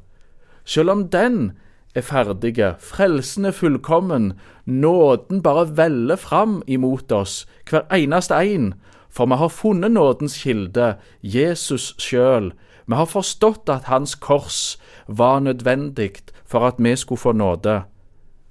Selv 0.64 0.90
om 0.90 1.04
den 1.08 1.52
er 1.99 2.07
ferdige, 2.07 2.75
frelsen 2.81 3.49
er 3.49 3.57
fullkommen, 3.57 4.33
nåden 4.64 5.43
bare 5.43 5.67
veller 5.76 6.17
fram 6.17 6.62
imot 6.67 7.12
oss, 7.12 7.43
hver 7.71 7.87
eneste 7.95 8.38
en, 8.38 8.73
for 9.11 9.26
vi 9.26 9.38
har 9.40 9.52
funnet 9.52 9.93
nådens 9.93 10.38
kilde, 10.43 10.97
Jesus 11.23 11.95
sjøl. 11.99 12.52
Vi 12.87 12.97
har 12.97 13.09
forstått 13.11 13.69
at 13.69 13.90
hans 13.90 14.14
kors 14.14 14.78
var 15.07 15.40
nødvendig 15.40 16.23
for 16.47 16.67
at 16.67 16.78
vi 16.78 16.97
skulle 16.97 17.21
få 17.21 17.33
nåde. 17.33 17.83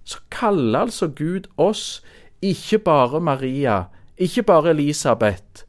Så 0.03 0.19
kaller 0.31 0.79
altså 0.79 1.07
Gud 1.07 1.49
oss, 1.57 2.03
ikke 2.41 2.79
bare 2.79 3.19
Maria, 3.19 3.83
ikke 4.17 4.43
bare 4.43 4.69
Elisabeth, 4.69 5.65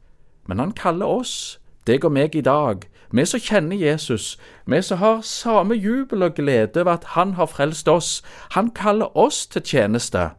men 0.47 0.59
han 0.59 0.71
kaller 0.71 1.05
oss, 1.05 1.59
deg 1.87 2.05
og 2.05 2.13
meg 2.13 2.35
i 2.35 2.41
dag, 2.45 2.85
vi 3.11 3.25
som 3.25 3.39
kjenner 3.39 3.75
Jesus, 3.75 4.37
vi 4.65 4.81
som 4.81 4.97
har 4.97 5.21
samme 5.21 5.75
jubel 5.75 6.23
og 6.23 6.35
glede 6.35 6.81
over 6.81 6.91
at 6.91 7.03
han 7.03 7.33
har 7.33 7.45
frelst 7.45 7.87
oss. 7.87 8.23
Han 8.51 8.71
kaller 8.71 9.17
oss 9.17 9.47
til 9.47 9.61
tjeneste. 9.61 10.29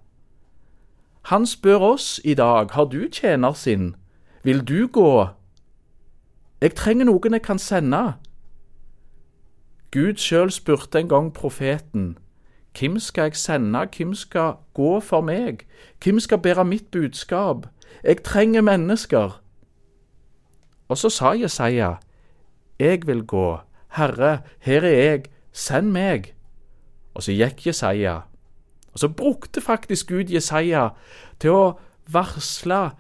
Han 1.23 1.47
spør 1.47 1.79
oss 1.79 2.21
i 2.25 2.35
dag, 2.35 2.67
har 2.71 2.85
du 2.85 3.09
tjener 3.13 3.53
sin, 3.53 3.97
vil 4.43 4.69
du 4.69 4.87
gå? 4.87 5.27
Jeg 6.61 6.75
trenger 6.75 7.05
noen 7.05 7.33
jeg 7.33 7.43
kan 7.43 7.59
sende. 7.59 8.15
Gud 9.91 10.17
sjøl 10.17 10.51
spurte 10.51 10.99
en 10.99 11.09
gang 11.09 11.33
profeten, 11.35 12.19
hvem 12.79 12.99
skal 12.99 13.23
jeg 13.23 13.37
sende, 13.37 13.87
hvem 13.97 14.15
skal 14.15 14.53
gå 14.75 15.01
for 15.01 15.21
meg, 15.21 15.67
hvem 16.05 16.21
skal 16.21 16.39
bære 16.39 16.65
mitt 16.65 16.91
budskap, 16.91 17.67
jeg 18.05 18.23
trenger 18.23 18.61
mennesker. 18.61 19.43
Og 20.89 20.99
så 20.99 21.09
sa 21.09 21.33
Jesaja, 21.33 21.95
jeg 22.81 23.07
vil 23.07 23.23
gå, 23.27 23.61
Herre, 23.97 24.41
her 24.61 24.85
er 24.85 24.99
jeg, 25.03 25.25
send 25.53 25.91
meg. 25.93 26.33
Og 27.15 27.23
så 27.23 27.35
gikk 27.35 27.67
Jesaja. 27.67 28.21
Og 28.93 28.99
så 28.99 29.09
brukte 29.09 29.61
faktisk 29.61 30.09
Gud 30.09 30.31
Jesaja 30.31 30.89
til 31.39 31.55
å 31.55 31.65
varsle 32.11 32.91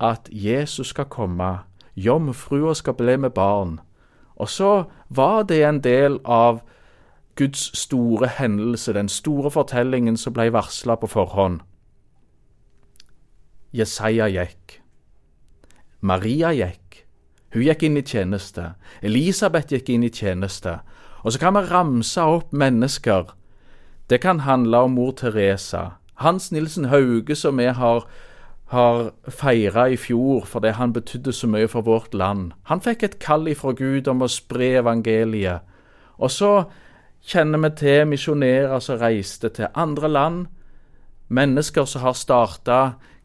at 0.00 0.28
Jesus 0.32 0.94
skal 0.94 1.10
komme, 1.12 1.58
jomfrua 1.96 2.74
skal 2.74 2.96
bli 2.98 3.16
med 3.16 3.30
barn. 3.36 3.78
Og 4.40 4.48
så 4.48 4.84
var 5.08 5.42
det 5.42 5.62
en 5.64 5.80
del 5.84 6.18
av 6.24 6.62
Guds 7.36 7.78
store 7.78 8.28
hendelse, 8.28 8.92
den 8.92 9.08
store 9.08 9.50
fortellingen 9.50 10.16
som 10.16 10.32
ble 10.32 10.50
varsla 10.52 10.96
på 10.96 11.06
forhånd. 11.06 11.60
Jesaja 13.72 14.26
gikk. 14.28 14.80
Maria 16.00 16.50
gikk. 16.56 16.89
Hun 17.52 17.62
gikk 17.66 17.82
inn 17.82 17.98
i 17.98 18.06
tjeneste. 18.06 18.74
Elisabeth 19.02 19.72
gikk 19.74 19.90
inn 19.90 20.06
i 20.06 20.10
tjeneste. 20.10 20.78
Og 21.24 21.32
så 21.32 21.38
kan 21.42 21.54
vi 21.54 21.66
ramse 21.70 22.22
opp 22.22 22.52
mennesker. 22.52 23.34
Det 24.10 24.20
kan 24.20 24.46
handle 24.46 24.86
om 24.86 24.94
mor 24.98 25.12
Teresa. 25.12 25.96
Hans 26.14 26.52
Nilsen 26.52 26.84
Hauge, 26.84 27.34
som 27.34 27.58
vi 27.58 27.66
har 27.66 28.06
har 28.70 29.08
feira 29.26 29.88
i 29.90 29.96
fjor 29.98 30.44
fordi 30.46 30.70
han 30.78 30.92
betydde 30.94 31.32
så 31.34 31.48
mye 31.50 31.68
for 31.68 31.82
vårt 31.82 32.14
land. 32.14 32.52
Han 32.70 32.82
fikk 32.82 33.02
et 33.02 33.18
kall 33.22 33.48
ifra 33.50 33.72
Gud 33.74 34.08
om 34.08 34.22
å 34.22 34.30
spre 34.30 34.76
evangeliet. 34.78 35.66
Og 36.22 36.30
så 36.30 36.52
kjenner 37.26 37.58
vi 37.64 37.70
til 37.80 38.06
misjonærer 38.12 38.78
som 38.84 39.00
reiste 39.00 39.50
til 39.56 39.74
andre 39.74 40.08
land, 40.08 40.46
mennesker 41.28 41.84
som 41.84 42.04
har 42.04 42.14
starta 42.14 42.78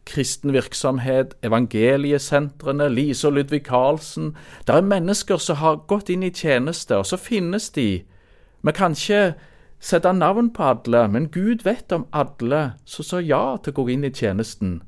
kristen 0.06 0.52
virksomhet, 0.52 1.34
evangeliesentrene, 1.42 2.88
Lise 2.88 3.28
og 3.28 3.32
Ludvig 3.32 3.64
Karlsen. 3.64 4.36
Det 4.66 4.74
er 4.74 4.86
mennesker 4.86 5.36
som 5.36 5.56
har 5.56 5.82
gått 5.90 6.08
inn 6.08 6.22
i 6.22 6.30
tjeneste, 6.30 6.96
og 6.96 7.06
så 7.06 7.18
finnes 7.20 7.70
de. 7.70 8.04
Vi 8.62 8.72
kan 8.72 8.94
ikke 8.96 9.34
sette 9.80 10.12
navn 10.12 10.52
på 10.54 10.62
alle, 10.62 11.08
men 11.08 11.28
Gud 11.30 11.64
vet 11.64 11.92
om 11.92 12.06
alle 12.12 12.72
som 12.84 13.04
sa 13.04 13.20
ja 13.20 13.56
til 13.62 13.74
å 13.74 13.82
gå 13.82 13.88
inn 13.94 14.06
i 14.06 14.14
tjenesten. 14.14 14.80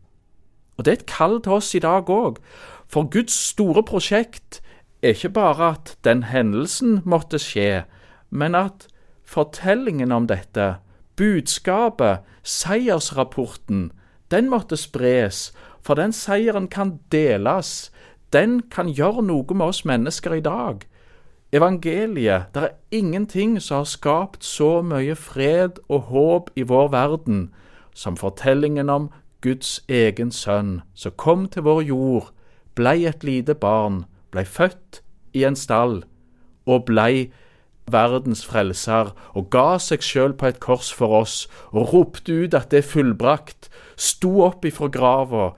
Og 0.78 0.84
Det 0.84 0.92
er 0.92 1.00
et 1.00 1.10
kall 1.10 1.40
til 1.42 1.52
oss 1.52 1.74
i 1.74 1.82
dag 1.82 2.10
òg, 2.10 2.38
for 2.86 3.10
Guds 3.10 3.34
store 3.34 3.82
prosjekt 3.82 4.60
er 5.02 5.14
ikke 5.14 5.34
bare 5.34 5.72
at 5.74 5.96
den 6.04 6.22
hendelsen 6.22 7.02
måtte 7.04 7.38
skje, 7.38 7.84
men 8.30 8.54
at 8.54 8.86
fortellingen 9.24 10.12
om 10.12 10.26
dette, 10.26 10.76
budskapet, 11.16 12.22
seiersrapporten, 12.42 13.90
den 14.30 14.50
måtte 14.50 14.76
spres, 14.76 15.52
for 15.80 15.94
den 15.94 16.12
seieren 16.12 16.68
kan 16.68 16.98
deles. 17.12 17.90
Den 18.32 18.60
kan 18.70 18.88
gjøre 18.88 19.22
noe 19.24 19.54
med 19.54 19.66
oss 19.66 19.84
mennesker 19.88 20.34
i 20.36 20.44
dag. 20.44 20.84
Evangeliet 21.52 22.52
Det 22.54 22.62
er 22.62 22.76
ingenting 22.90 23.60
som 23.60 23.76
har 23.76 23.84
skapt 23.88 24.44
så 24.44 24.82
mye 24.82 25.14
fred 25.16 25.80
og 25.88 26.00
håp 26.12 26.50
i 26.56 26.62
vår 26.62 26.90
verden 26.92 27.48
som 27.94 28.16
fortellingen 28.16 28.90
om 28.90 29.08
Guds 29.40 29.80
egen 29.88 30.30
sønn, 30.30 30.82
som 30.94 31.12
kom 31.16 31.46
til 31.48 31.62
vår 31.62 31.82
jord, 31.82 32.30
blei 32.74 33.06
et 33.06 33.24
lite 33.24 33.54
barn, 33.54 34.04
blei 34.30 34.44
født 34.44 35.00
i 35.32 35.44
en 35.48 35.56
stall 35.56 36.02
og 36.66 36.84
blei 36.90 37.30
verdens 37.88 38.44
frelser 38.46 39.14
og 39.32 39.48
ga 39.50 39.78
seg 39.80 40.04
sjøl 40.04 40.34
på 40.36 40.50
et 40.50 40.60
kors 40.60 40.90
for 40.92 41.22
oss 41.22 41.36
og 41.72 41.94
ropte 41.94 42.44
ut 42.44 42.54
at 42.54 42.68
det 42.70 42.82
er 42.82 42.90
fullbrakt, 42.90 43.67
sto 43.98 44.38
opp 44.46 44.64
ifra 44.68 44.88
grava 44.94 45.48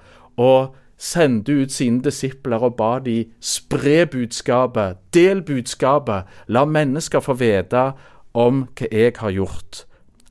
og 0.40 0.74
sendte 1.00 1.54
ut 1.62 1.72
sine 1.72 2.02
disipler 2.04 2.64
og 2.64 2.76
ba 2.76 2.98
de 3.04 3.24
spre 3.40 4.04
budskapet, 4.10 4.98
del 5.14 5.42
budskapet, 5.42 6.24
la 6.48 6.64
mennesker 6.64 7.24
få 7.24 7.36
vite 7.40 7.90
om 8.36 8.66
hva 8.76 8.88
jeg 8.92 9.16
har 9.20 9.32
gjort. 9.36 9.84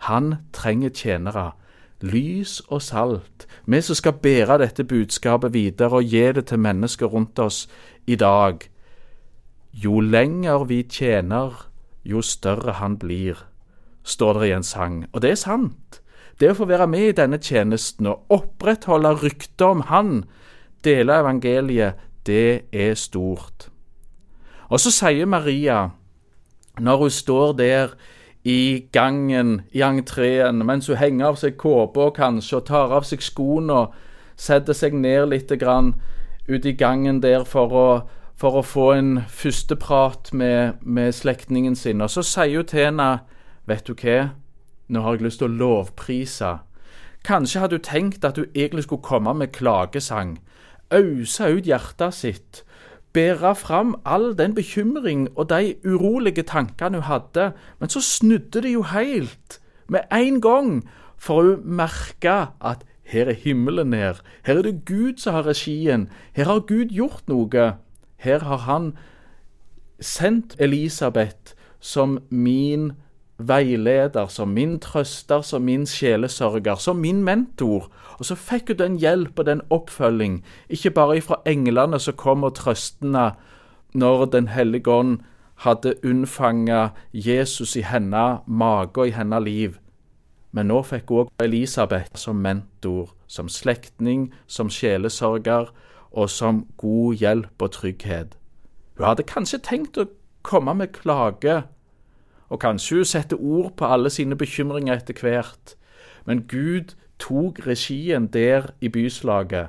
Han 0.10 0.36
trenger 0.54 0.94
tjenere, 0.94 1.52
lys 2.02 2.60
og 2.70 2.82
salt, 2.82 3.48
vi 3.66 3.82
som 3.82 3.98
skal 3.98 4.20
bære 4.22 4.60
dette 4.62 4.86
budskapet 4.88 5.54
videre 5.54 6.00
og 6.00 6.14
gi 6.14 6.26
det 6.38 6.46
til 6.48 6.62
mennesker 6.62 7.10
rundt 7.12 7.40
oss 7.40 7.68
i 8.08 8.16
dag. 8.16 8.62
Jo 9.74 10.00
lenger 10.00 10.64
vi 10.70 10.84
tjener, 10.84 11.66
jo 12.06 12.22
større 12.22 12.78
han 12.80 12.98
blir, 12.98 13.38
står 14.04 14.40
det 14.40 14.48
i 14.48 14.54
en 14.56 14.64
sang. 14.64 15.06
Og 15.14 15.22
det 15.22 15.32
er 15.32 15.42
sant. 15.42 16.02
Det 16.40 16.54
å 16.54 16.56
få 16.62 16.70
være 16.70 16.88
med 16.88 17.10
i 17.10 17.16
denne 17.18 17.40
tjenesten 17.44 18.08
og 18.08 18.32
opprettholde 18.32 19.12
ryktet 19.20 19.66
om 19.66 19.82
Han, 19.90 20.24
dele 20.84 21.20
evangeliet, 21.20 22.00
det 22.26 22.70
er 22.72 22.96
stort. 22.96 23.68
Og 24.70 24.80
så 24.80 24.92
sier 24.94 25.28
Maria, 25.28 25.90
når 26.80 26.98
hun 26.98 27.10
står 27.12 27.54
der 27.60 27.96
i 28.44 28.86
gangen, 28.92 29.62
i 29.72 29.82
entreen, 29.84 30.64
mens 30.66 30.88
hun 30.88 31.00
henger 31.00 31.34
av 31.34 31.40
seg 31.42 31.58
kåpa 31.60 32.12
kanskje, 32.16 32.62
og 32.62 32.68
tar 32.70 32.94
av 32.96 33.08
seg 33.08 33.24
skoene 33.26 33.82
og 33.82 33.98
setter 34.40 34.78
seg 34.78 34.96
ned 34.96 35.28
litt 35.34 35.52
grann 35.60 35.94
ute 36.48 36.72
i 36.72 36.78
gangen 36.78 37.20
der 37.22 37.44
for 37.44 37.76
å, 37.76 37.88
for 38.40 38.62
å 38.62 38.64
få 38.64 38.92
en 38.96 39.12
førsteprat 39.28 40.32
med, 40.32 40.80
med 40.82 41.12
slektningen 41.14 41.76
sin. 41.76 42.02
Og 42.02 42.14
så 42.14 42.24
sier 42.24 42.62
hun 42.62 42.70
til 42.70 42.86
henne, 42.88 43.10
vet 43.68 43.90
du 43.90 43.98
hva, 43.98 44.30
nå 44.90 45.02
har 45.06 45.18
jeg 45.18 45.28
lyst 45.28 45.42
til 45.42 45.50
å 45.50 45.58
lovprise. 45.62 46.58
Kanskje 47.26 47.62
hadde 47.62 47.80
hun 47.80 47.86
tenkt 47.86 48.26
at 48.26 48.40
hun 48.40 48.50
egentlig 48.56 48.88
skulle 48.88 49.06
komme 49.06 49.34
med 49.38 49.54
klagesang, 49.54 50.40
ause 50.92 51.50
ut 51.54 51.68
hjertet 51.70 52.16
sitt, 52.18 52.64
bære 53.14 53.56
fram 53.56 53.96
all 54.06 54.32
den 54.38 54.54
bekymring 54.58 55.28
og 55.36 55.50
de 55.50 55.76
urolige 55.86 56.44
tankene 56.44 57.02
hun 57.02 57.10
hadde, 57.10 57.52
men 57.80 57.90
så 57.90 58.02
snudde 58.02 58.62
det 58.66 58.74
jo 58.74 58.86
helt 58.94 59.60
med 59.88 60.06
en 60.14 60.42
gang, 60.42 60.90
for 61.18 61.42
hun 61.44 61.66
merka 61.66 62.54
at 62.62 62.86
her 63.04 63.30
er 63.30 63.34
himmelen 63.34 63.94
her, 63.94 64.22
her 64.46 64.58
er 64.58 64.62
det 64.62 64.86
Gud 64.86 65.18
som 65.18 65.34
har 65.34 65.48
regien, 65.48 66.10
her 66.34 66.46
har 66.46 66.60
Gud 66.60 66.94
gjort 66.94 67.26
noe, 67.28 67.74
her 68.18 68.40
har 68.46 68.66
han 68.70 68.94
sendt 70.00 70.56
Elisabeth 70.60 71.56
som 71.80 72.20
min 72.30 72.92
veileder, 73.40 74.28
som 74.28 74.50
min 74.50 74.80
trøster, 74.80 75.42
som 75.42 75.62
min 75.62 75.86
sjelesørger, 75.88 76.76
som 76.76 76.96
min 76.96 77.24
mentor. 77.24 77.90
Og 78.20 78.26
så 78.26 78.36
fikk 78.36 78.74
hun 78.74 78.78
den 78.78 78.98
hjelp 79.00 79.40
og 79.40 79.46
den 79.46 79.62
oppfølging, 79.70 80.44
ikke 80.70 80.92
bare 80.92 81.18
ifra 81.18 81.40
englene 81.48 82.00
som 82.00 82.18
kom 82.20 82.44
og 82.44 82.56
trøstende 82.56 83.32
når 83.94 84.26
Den 84.26 84.48
hellige 84.48 84.92
ånd 84.92 85.20
hadde 85.56 85.96
unnfanga 86.06 86.90
Jesus 87.14 87.76
i 87.76 87.82
henne 87.82 88.40
mage 88.48 89.02
og 89.02 89.08
i 89.08 89.12
henne 89.12 89.40
liv. 89.44 89.80
Men 90.52 90.68
nå 90.68 90.82
fikk 90.84 91.10
hun 91.10 91.26
òg 91.26 91.44
Elisabeth 91.44 92.18
som 92.18 92.36
mentor, 92.36 93.10
som 93.28 93.50
slektning, 93.50 94.30
som 94.48 94.70
sjelesørger 94.70 95.72
og 96.12 96.30
som 96.30 96.66
god 96.78 97.16
hjelp 97.16 97.62
og 97.62 97.72
trygghet. 97.72 98.38
Hun 98.98 99.06
hadde 99.06 99.24
kanskje 99.24 99.62
tenkt 99.64 99.98
å 99.98 100.08
komme 100.44 100.74
med 100.74 100.94
klage 100.96 101.64
og 102.50 102.60
kanskje 102.60 102.96
hun 102.96 103.06
setter 103.06 103.38
ord 103.38 103.74
på 103.78 103.86
alle 103.86 104.10
sine 104.10 104.36
bekymringer 104.36 104.98
etter 104.98 105.18
hvert. 105.22 105.76
Men 106.26 106.46
Gud 106.50 106.96
tok 107.20 107.62
regien 107.68 108.28
der 108.28 108.72
i 108.82 108.90
byslaget, 108.90 109.68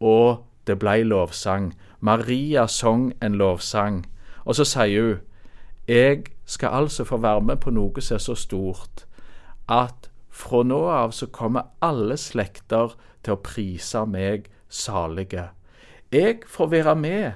og 0.00 0.44
det 0.66 0.78
blei 0.78 1.02
lovsang. 1.02 1.74
Maria 2.00 2.66
sang 2.66 3.12
en 3.22 3.34
lovsang. 3.34 4.06
Og 4.44 4.54
så 4.54 4.64
sier 4.64 5.02
hun, 5.02 5.20
jeg 5.88 6.24
skal 6.46 6.68
altså 6.68 7.04
få 7.04 7.16
være 7.16 7.40
med 7.40 7.56
på 7.56 7.70
noe 7.70 8.00
som 8.00 8.14
er 8.14 8.22
så 8.22 8.34
stort, 8.34 9.06
at 9.68 10.10
fra 10.30 10.62
nå 10.62 10.80
av 10.88 11.12
så 11.12 11.26
kommer 11.26 11.72
alle 11.82 12.16
slekter 12.16 12.94
til 13.24 13.34
å 13.34 13.42
prise 13.42 14.04
meg 14.06 14.48
salige. 14.68 15.50
Jeg 16.12 16.42
får 16.46 16.70
være 16.70 16.94
med. 16.96 17.32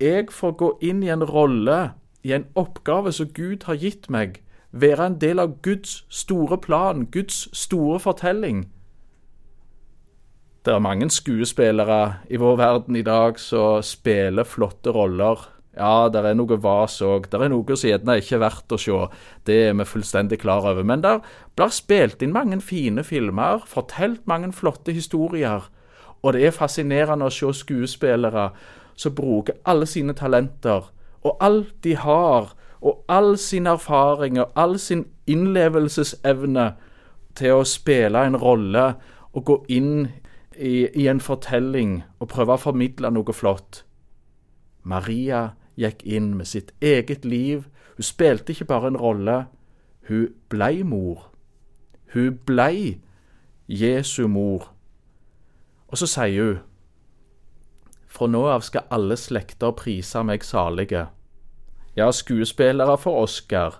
Jeg 0.00 0.30
får 0.30 0.52
gå 0.58 0.70
inn 0.82 1.02
i 1.02 1.10
en 1.14 1.24
rolle 1.26 1.92
i 2.22 2.32
en 2.32 2.46
oppgave 2.54 3.12
som 3.12 3.30
Gud 3.34 3.66
har 3.66 3.80
gitt 3.80 4.08
meg, 4.10 4.40
være 4.72 5.06
en 5.06 5.18
del 5.20 5.42
av 5.42 5.58
Guds 5.62 6.04
store 6.08 6.58
plan, 6.58 7.06
Guds 7.12 7.48
store 7.56 8.00
fortelling. 8.00 8.66
Det 10.62 10.74
er 10.74 10.78
mange 10.78 11.10
skuespillere 11.10 12.22
i 12.30 12.38
vår 12.38 12.56
verden 12.56 12.96
i 12.96 13.02
dag 13.02 13.38
som 13.42 13.82
spiller 13.82 14.46
flotte 14.46 14.94
roller. 14.94 15.40
Ja, 15.74 16.08
det 16.12 16.20
er 16.22 16.36
noe 16.36 16.58
vas 16.62 17.00
òg. 17.02 17.26
Det 17.32 17.40
er 17.40 17.50
noe 17.50 17.76
som 17.76 17.90
gjerne 17.90 18.18
ikke 18.20 18.36
er 18.36 18.44
verdt 18.44 18.74
å 18.76 18.78
se. 18.78 18.98
Det 19.48 19.56
er 19.66 19.74
vi 19.74 19.88
fullstendig 19.88 20.38
klar 20.44 20.68
over. 20.70 20.84
Men 20.86 21.02
der 21.02 21.18
blir 21.56 21.72
spilt 21.74 22.22
inn 22.22 22.34
mange 22.36 22.60
fine 22.60 23.02
filmer, 23.02 23.64
fortalt 23.66 24.22
mange 24.30 24.52
flotte 24.52 24.94
historier. 24.94 25.66
Og 26.22 26.36
det 26.36 26.46
er 26.46 26.54
fascinerende 26.54 27.26
å 27.26 27.34
se 27.34 27.50
skuespillere 27.64 28.50
som 28.94 29.14
bruker 29.16 29.58
alle 29.66 29.88
sine 29.90 30.14
talenter 30.14 30.92
og 31.22 31.36
alt 31.40 31.74
de 31.84 31.96
har, 31.96 32.54
og 32.82 33.04
all 33.08 33.36
sin 33.38 33.66
erfaring 33.66 34.40
og 34.40 34.52
all 34.56 34.78
sin 34.78 35.06
innlevelsesevne 35.26 36.72
til 37.38 37.60
å 37.60 37.66
spille 37.68 38.24
en 38.26 38.36
rolle 38.36 38.86
og 39.32 39.44
gå 39.46 39.56
inn 39.68 40.08
i, 40.58 40.88
i 40.90 41.06
en 41.08 41.20
fortelling 41.22 42.00
og 42.18 42.28
prøve 42.34 42.56
å 42.56 42.64
formidle 42.64 43.12
noe 43.14 43.34
flott. 43.36 43.84
Maria 44.82 45.52
gikk 45.78 46.02
inn 46.02 46.32
med 46.36 46.50
sitt 46.50 46.72
eget 46.82 47.24
liv. 47.24 47.68
Hun 47.96 48.06
spilte 48.06 48.52
ikke 48.52 48.68
bare 48.68 48.90
en 48.90 48.98
rolle, 48.98 49.44
hun 50.08 50.34
blei 50.50 50.82
mor. 50.82 51.30
Hun 52.12 52.36
blei 52.46 52.98
Jesu 53.68 54.26
mor. 54.28 54.72
Og 55.88 55.98
så 56.02 56.08
sier 56.10 56.44
hun 56.44 56.60
fra 58.12 58.28
nå 58.28 58.42
av 58.52 58.64
skal 58.66 58.88
alle 58.92 59.16
slekter 59.16 59.72
prise 59.76 60.20
meg 60.26 60.44
salige. 60.44 61.06
Ja, 61.96 62.10
skuespillere 62.12 62.98
får 63.00 63.18
Oscar. 63.22 63.78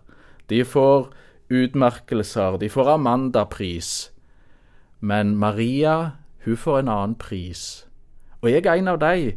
De 0.48 0.64
får 0.64 1.10
utmerkelser. 1.52 2.56
De 2.60 2.68
får 2.68 2.94
Amanda-pris. 2.94 4.10
Men 5.00 5.36
Maria, 5.36 6.16
hun 6.44 6.56
får 6.56 6.78
en 6.78 6.88
annen 6.88 7.14
pris. 7.14 7.86
Og 8.40 8.50
jeg 8.50 8.66
er 8.66 8.78
en 8.78 8.88
av 8.88 9.00
de 9.02 9.34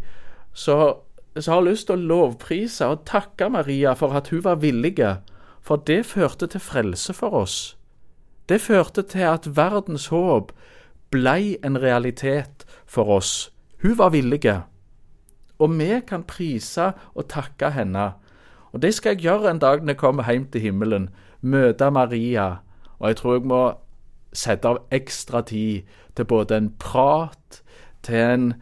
som 0.56 1.02
har 1.48 1.66
lyst 1.66 1.90
til 1.90 2.00
å 2.00 2.10
lovprise 2.12 2.88
og 2.88 3.04
takke 3.08 3.50
Maria 3.52 3.96
for 4.00 4.16
at 4.16 4.32
hun 4.32 4.44
var 4.46 4.62
villige, 4.64 5.18
for 5.62 5.82
det 5.88 6.06
førte 6.06 6.48
til 6.48 6.64
frelse 6.64 7.14
for 7.14 7.36
oss. 7.36 7.58
Det 8.50 8.62
førte 8.62 9.02
til 9.02 9.26
at 9.28 9.50
verdens 9.58 10.08
håp 10.14 10.54
blei 11.12 11.58
en 11.66 11.82
realitet 11.82 12.64
for 12.86 13.10
oss. 13.18 13.50
Hun 13.82 13.98
var 13.98 14.14
villige 14.14 14.62
og 15.60 15.72
vi 15.80 16.02
kan 16.08 16.24
prise 16.24 16.92
og 17.14 17.28
takke 17.30 17.72
henne. 17.72 18.14
Og 18.74 18.82
det 18.82 18.94
skal 18.94 19.16
jeg 19.16 19.26
gjøre 19.28 19.52
en 19.52 19.60
dag 19.60 19.84
når 19.84 19.94
jeg 19.94 19.98
kommer 19.98 20.32
hjem 20.32 20.46
til 20.52 20.62
himmelen. 20.62 21.10
Møte 21.42 21.92
Maria. 21.92 22.58
Og 23.00 23.08
jeg 23.08 23.16
tror 23.16 23.34
jeg 23.34 23.48
må 23.48 23.62
sette 24.36 24.68
av 24.68 24.82
ekstra 24.92 25.42
tid 25.42 25.88
til 26.16 26.28
både 26.28 26.58
en 26.58 26.70
prat, 26.80 27.62
til 28.04 28.16
en, 28.16 28.54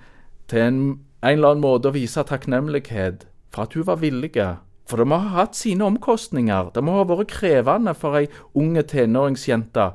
til 0.48 0.62
en, 0.62 0.80
en 1.24 1.34
eller 1.34 1.56
annen 1.56 1.66
måte 1.66 1.90
å 1.90 1.96
vise 1.96 2.22
takknemlighet 2.30 3.26
for 3.54 3.66
at 3.66 3.74
hun 3.74 3.88
var 3.88 4.02
villig. 4.02 4.36
For 4.90 5.02
det 5.02 5.08
må 5.10 5.18
ha 5.18 5.44
hatt 5.44 5.58
sine 5.58 5.86
omkostninger. 5.86 6.74
Det 6.76 6.84
må 6.84 7.00
ha 7.00 7.08
vært 7.10 7.32
krevende 7.34 7.94
for 7.98 8.20
ei 8.20 8.28
unge 8.54 8.84
tenåringsjente 8.92 9.94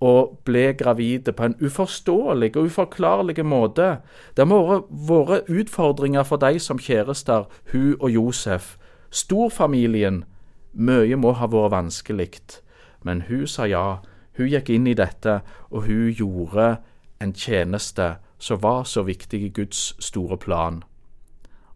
å 0.00 0.38
ble 0.46 0.72
gravide 0.78 1.32
på 1.34 1.44
en 1.48 1.56
uforståelig 1.60 2.52
og 2.56 2.68
uforklarlig 2.70 3.44
måte. 3.44 3.98
Det 4.36 4.46
må 4.46 4.60
ha 4.68 4.80
vært 4.88 5.50
utfordringer 5.50 6.26
for 6.26 6.38
de 6.38 6.58
som 6.62 6.78
kjærester, 6.78 7.48
hun 7.72 7.96
og 7.98 8.10
Josef. 8.10 8.76
Storfamilien. 9.10 10.24
Mye 10.72 11.16
må 11.16 11.32
ha 11.32 11.48
vært 11.50 11.74
vanskelig. 11.74 12.60
Men 13.02 13.24
hun 13.28 13.46
sa 13.46 13.66
ja. 13.66 13.98
Hun 14.38 14.46
gikk 14.46 14.70
inn 14.70 14.86
i 14.86 14.94
dette, 14.94 15.40
og 15.70 15.88
hun 15.88 16.12
gjorde 16.14 16.76
en 17.18 17.32
tjeneste 17.34 18.18
som 18.38 18.60
var 18.62 18.84
så 18.86 19.02
viktig 19.02 19.40
i 19.42 19.50
Guds 19.50 19.96
store 19.98 20.38
plan. 20.38 20.84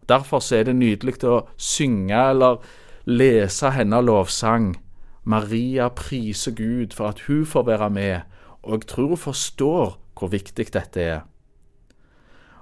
Derfor 0.07 0.39
er 0.53 0.63
det 0.63 0.75
nydelig 0.75 1.19
å 1.27 1.43
synge 1.57 2.19
eller 2.29 2.63
lese 3.05 3.71
hennes 3.75 4.05
lovsang. 4.05 4.77
Maria 5.23 5.87
priser 5.89 6.51
Gud 6.55 6.93
for 6.93 7.13
at 7.13 7.23
hun 7.27 7.45
får 7.45 7.63
være 7.63 7.89
med, 7.89 8.21
og 8.63 8.71
jeg 8.79 8.87
tror 8.87 9.07
hun 9.07 9.17
forstår 9.17 9.97
hvor 10.19 10.31
viktig 10.31 10.67
dette 10.73 11.01
er. 11.01 11.21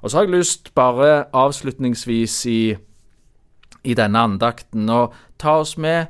Og 0.02 0.10
så 0.10 0.17
har 0.17 0.24
jeg 0.24 0.34
lyst, 0.34 0.74
bare 0.76 1.26
avslutningsvis 1.34 2.45
i, 2.45 2.76
i 3.84 3.93
denne 3.93 4.19
andakten, 4.19 4.89
å 4.89 5.12
ta 5.38 5.60
oss 5.62 5.76
med 5.78 6.10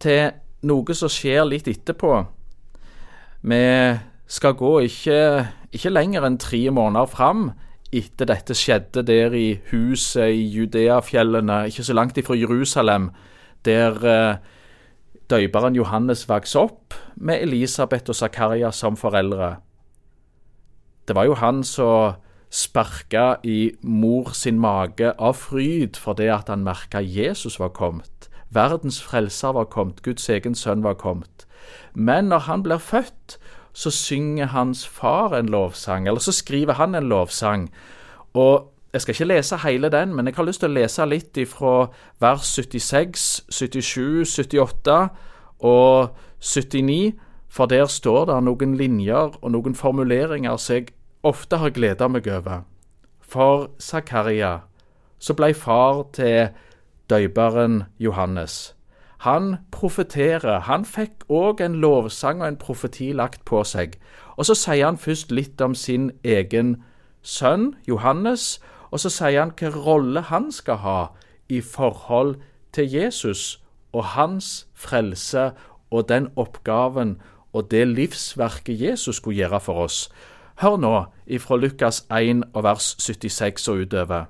til 0.00 0.32
noe 0.68 0.96
som 0.96 1.08
skjer 1.08 1.46
litt 1.48 1.68
etterpå. 1.68 2.12
Vi 3.40 3.64
skal 4.28 4.56
gå 4.60 4.74
ikke, 4.84 5.20
ikke 5.72 5.92
lenger 5.92 6.28
enn 6.28 6.40
tre 6.40 6.66
måneder 6.70 7.08
fram 7.08 7.50
etter 7.90 8.28
dette 8.30 8.54
skjedde 8.54 9.02
der 9.02 9.34
i 9.34 9.48
huset 9.72 10.30
i 10.30 10.44
Judeafjellene, 10.54 11.64
ikke 11.70 11.86
så 11.86 11.96
langt 11.96 12.18
ifra 12.20 12.36
Jerusalem, 12.38 13.10
der 13.66 13.96
eh, 14.06 14.36
døyperen 15.30 15.76
Johannes 15.78 16.26
vokste 16.28 16.64
opp 16.66 16.96
med 17.16 17.42
Elisabeth 17.44 18.10
og 18.10 18.18
Zakaria 18.18 18.70
som 18.74 18.96
foreldre. 18.98 19.56
Det 21.06 21.16
var 21.16 21.26
jo 21.28 21.38
han 21.38 21.62
som 21.66 22.18
sparka 22.50 23.36
i 23.46 23.70
mor 23.82 24.32
sin 24.34 24.58
mage 24.58 25.12
av 25.18 25.38
fryd 25.38 25.98
for 25.98 26.18
det 26.18 26.28
at 26.34 26.50
han 26.50 26.66
merka 26.66 27.02
Jesus 27.02 27.60
var 27.62 27.70
kommet. 27.74 28.28
Verdens 28.50 28.98
frelser 29.02 29.54
var 29.54 29.70
kommet, 29.70 30.02
Guds 30.02 30.28
egen 30.28 30.56
sønn 30.58 30.82
var 30.82 30.98
kommet. 30.98 31.46
Men 31.94 32.30
når 32.30 32.46
han 32.50 32.64
blir 32.66 32.82
født, 32.82 33.38
så 33.72 33.90
synger 33.94 34.50
hans 34.50 34.82
far 34.86 35.36
en 35.38 35.46
lovsang, 35.46 36.08
eller 36.08 36.20
så 36.20 36.34
skriver 36.34 36.74
han 36.74 36.94
en 36.94 37.08
lovsang. 37.08 37.68
Og 38.34 38.66
jeg 38.92 39.00
skal 39.02 39.14
ikke 39.14 39.24
lese 39.24 39.56
hele 39.56 39.88
den, 39.88 40.14
men 40.14 40.26
jeg 40.26 40.34
har 40.36 40.44
lyst 40.44 40.60
til 40.60 40.70
å 40.70 40.74
lese 40.74 41.06
litt 41.06 41.36
ifra 41.38 41.90
vers 42.20 42.54
76, 42.56 43.44
77, 43.50 44.24
78 44.26 44.96
og 45.60 46.16
79, 46.40 47.12
for 47.48 47.66
der 47.66 47.86
står 47.86 48.24
det 48.30 48.40
noen 48.46 48.74
linjer 48.78 49.36
og 49.42 49.52
noen 49.54 49.74
formuleringer 49.74 50.56
som 50.56 50.74
jeg 50.74 50.90
ofte 51.22 51.60
har 51.62 51.70
gleda 51.70 52.08
meg 52.08 52.26
over. 52.26 52.64
For 53.20 53.70
Zakaria, 53.78 54.60
så 55.18 55.34
blei 55.38 55.52
far 55.54 56.04
til 56.12 56.50
døyperen 57.10 57.84
Johannes. 57.98 58.74
Han 59.20 59.56
profeterer. 59.70 60.60
Han 60.64 60.84
fikk 60.84 61.26
òg 61.28 61.60
en 61.60 61.74
lovsang 61.82 62.40
og 62.40 62.48
en 62.48 62.56
profeti 62.56 63.10
lagt 63.12 63.44
på 63.44 63.60
seg. 63.68 63.98
Og 64.40 64.48
så 64.48 64.56
sier 64.56 64.86
han 64.86 64.96
først 64.96 65.32
litt 65.32 65.60
om 65.60 65.74
sin 65.74 66.10
egen 66.24 66.78
sønn, 67.22 67.74
Johannes, 67.88 68.60
og 68.90 69.00
så 69.00 69.10
sier 69.10 69.40
han 69.40 69.52
hvilken 69.54 69.82
rolle 69.84 70.22
han 70.30 70.50
skal 70.52 70.82
ha 70.84 71.00
i 71.48 71.60
forhold 71.60 72.36
til 72.72 72.90
Jesus 72.92 73.60
og 73.92 74.04
hans 74.04 74.66
frelse 74.74 75.50
og 75.90 76.08
den 76.08 76.28
oppgaven 76.36 77.16
og 77.52 77.70
det 77.70 77.88
livsverket 77.88 78.80
Jesus 78.80 79.16
skulle 79.16 79.36
gjøre 79.36 79.60
for 79.60 79.86
oss. 79.86 80.10
Hør 80.60 80.76
nå 80.76 81.04
ifra 81.26 81.56
Lukas 81.56 82.04
1 82.12 82.44
og 82.54 82.62
vers 82.64 82.94
76 82.98 83.68
og 83.68 83.86
utover. 83.86 84.24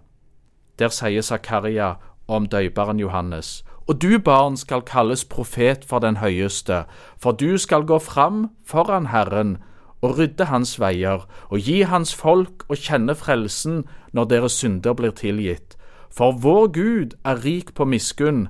Der 0.78 0.88
sier 0.88 1.22
Zakaria 1.22 1.94
om 2.28 2.46
døyperen 2.46 3.00
Johannes. 3.00 3.64
Og 3.88 4.02
du, 4.02 4.18
barn, 4.18 4.56
skal 4.56 4.82
kalles 4.86 5.24
profet 5.24 5.84
for 5.84 5.98
den 5.98 6.16
høyeste, 6.16 6.84
for 7.18 7.32
du 7.32 7.58
skal 7.58 7.82
gå 7.82 7.98
fram 7.98 8.50
foran 8.64 9.06
Herren 9.06 9.58
og 10.00 10.18
rydde 10.18 10.44
hans 10.44 10.78
veier, 10.80 11.26
og 11.48 11.58
gi 11.58 11.82
hans 11.82 12.14
folk 12.14 12.64
å 12.68 12.78
kjenne 12.78 13.14
frelsen 13.14 13.84
når 14.16 14.30
deres 14.32 14.56
synder 14.60 14.96
blir 14.96 15.12
tilgitt. 15.16 15.76
For 16.10 16.32
vår 16.32 16.72
Gud 16.74 17.14
er 17.24 17.44
rik 17.44 17.74
på 17.74 17.84
miskunn. 17.84 18.48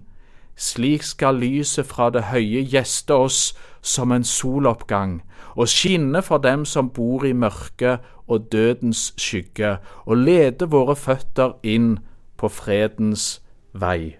Slik 0.56 1.02
skal 1.02 1.40
lyset 1.40 1.86
fra 1.86 2.10
det 2.10 2.28
høye 2.30 2.62
gjeste 2.68 3.14
oss 3.14 3.40
som 3.82 4.12
en 4.12 4.24
soloppgang, 4.24 5.20
og 5.56 5.68
skinne 5.68 6.22
for 6.22 6.38
dem 6.38 6.64
som 6.64 6.90
bor 6.92 7.24
i 7.24 7.32
mørket 7.32 8.04
og 8.28 8.52
dødens 8.52 9.10
skygge, 9.16 9.78
og 10.06 10.16
lede 10.16 10.68
våre 10.70 10.96
føtter 10.96 11.56
inn 11.62 11.98
på 12.36 12.48
fredens 12.48 13.40
vei. 13.72 14.16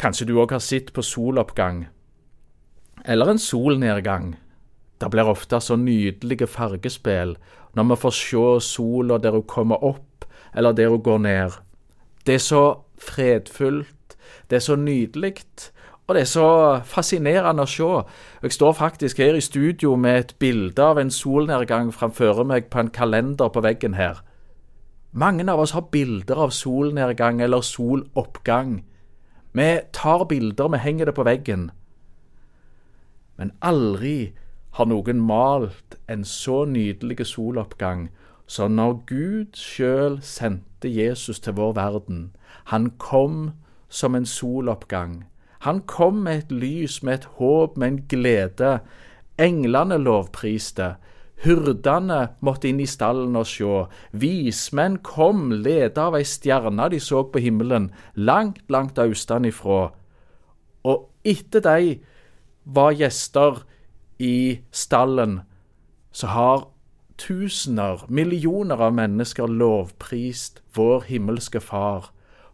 Kanskje 0.00 0.30
du 0.30 0.38
òg 0.40 0.54
har 0.54 0.62
sett 0.64 0.94
på 0.96 1.02
soloppgang, 1.04 1.88
eller 3.04 3.32
en 3.32 3.40
solnedgang. 3.40 4.36
Det 5.00 5.10
blir 5.10 5.28
ofte 5.28 5.60
så 5.60 5.76
nydelige 5.76 6.46
fargespill 6.46 7.36
når 7.74 7.84
vi 7.88 7.96
får 8.02 8.14
se 8.18 8.44
sola 8.66 9.18
der 9.18 9.30
hun 9.30 9.46
kommer 9.46 9.84
opp, 9.84 10.24
eller 10.54 10.72
der 10.72 10.88
hun 10.88 11.02
går 11.02 11.18
ned. 11.18 11.50
Det 12.26 12.34
er 12.34 12.38
så 12.38 12.64
fredfullt, 12.98 14.16
det 14.50 14.56
er 14.56 14.60
så 14.60 14.76
nydelig, 14.76 15.34
og 16.06 16.14
det 16.14 16.20
er 16.20 16.26
så 16.26 16.80
fascinerende 16.84 17.62
å 17.62 17.70
se. 17.70 17.88
Jeg 18.42 18.52
står 18.52 18.72
faktisk 18.72 19.18
her 19.22 19.38
i 19.38 19.40
studio 19.40 19.94
med 19.96 20.18
et 20.18 20.34
bilde 20.42 20.82
av 20.82 20.98
en 20.98 21.10
solnedgang 21.10 21.92
framfor 21.94 22.42
meg 22.44 22.66
på 22.70 22.80
en 22.82 22.90
kalender 22.90 23.48
på 23.48 23.62
veggen 23.62 23.94
her. 23.94 24.18
Mange 25.12 25.46
av 25.50 25.60
oss 25.62 25.70
har 25.74 25.86
bilder 25.90 26.38
av 26.38 26.50
solnedgang 26.50 27.40
eller 27.40 27.62
soloppgang. 27.62 28.80
Vi 29.52 29.70
tar 29.92 30.24
bilder, 30.24 30.68
vi 30.68 30.78
henger 30.78 31.06
det 31.06 31.14
på 31.14 31.26
veggen. 31.26 31.70
Men 33.38 33.54
aldri 33.62 34.32
har 34.78 34.86
noen 34.86 35.20
malt 35.20 35.96
en 36.08 36.24
så 36.24 36.64
nydelig 36.64 37.26
soloppgang 37.26 38.08
som 38.50 38.74
når 38.74 38.96
Gud 39.06 39.58
sjøl 39.58 40.18
sendte 40.26 40.90
Jesus 40.90 41.38
til 41.40 41.54
vår 41.58 41.76
verden. 41.78 42.30
Han 42.72 42.90
kom 42.98 43.52
som 43.88 44.14
en 44.14 44.26
soloppgang. 44.26 45.24
Han 45.66 45.82
kom 45.86 46.24
med 46.24 46.38
et 46.38 46.52
lys, 46.52 47.02
med 47.02 47.14
et 47.14 47.28
håp, 47.38 47.76
med 47.76 47.88
en 47.88 48.02
glede. 48.08 48.72
Englene 49.38 49.98
lovpriste. 50.00 50.94
Hyrdene 51.44 52.20
måtte 52.44 52.68
inn 52.68 52.80
i 52.82 52.88
stallen 52.88 53.38
og 53.38 53.46
sjå. 53.48 53.84
Vismenn 54.12 54.98
kom, 55.04 55.50
ledet 55.52 56.00
av 56.00 56.18
ei 56.18 56.24
stjerne 56.26 56.90
de 56.92 57.00
så 57.00 57.22
på 57.32 57.40
himmelen, 57.40 57.90
langt, 58.14 58.64
langt 58.68 58.98
austanifrå. 58.98 59.82
Og 60.84 61.06
etter 61.24 61.64
de 61.64 61.94
var 62.64 62.96
gjester 62.98 63.62
i 64.20 64.60
stallen, 64.70 65.40
så 66.12 66.26
har 66.26 66.68
tusener, 67.18 68.04
millioner 68.08 68.80
av 68.80 68.94
mennesker 68.94 69.48
lovprist 69.48 70.60
vår 70.76 71.06
himmelske 71.08 71.60
Far 71.60 72.10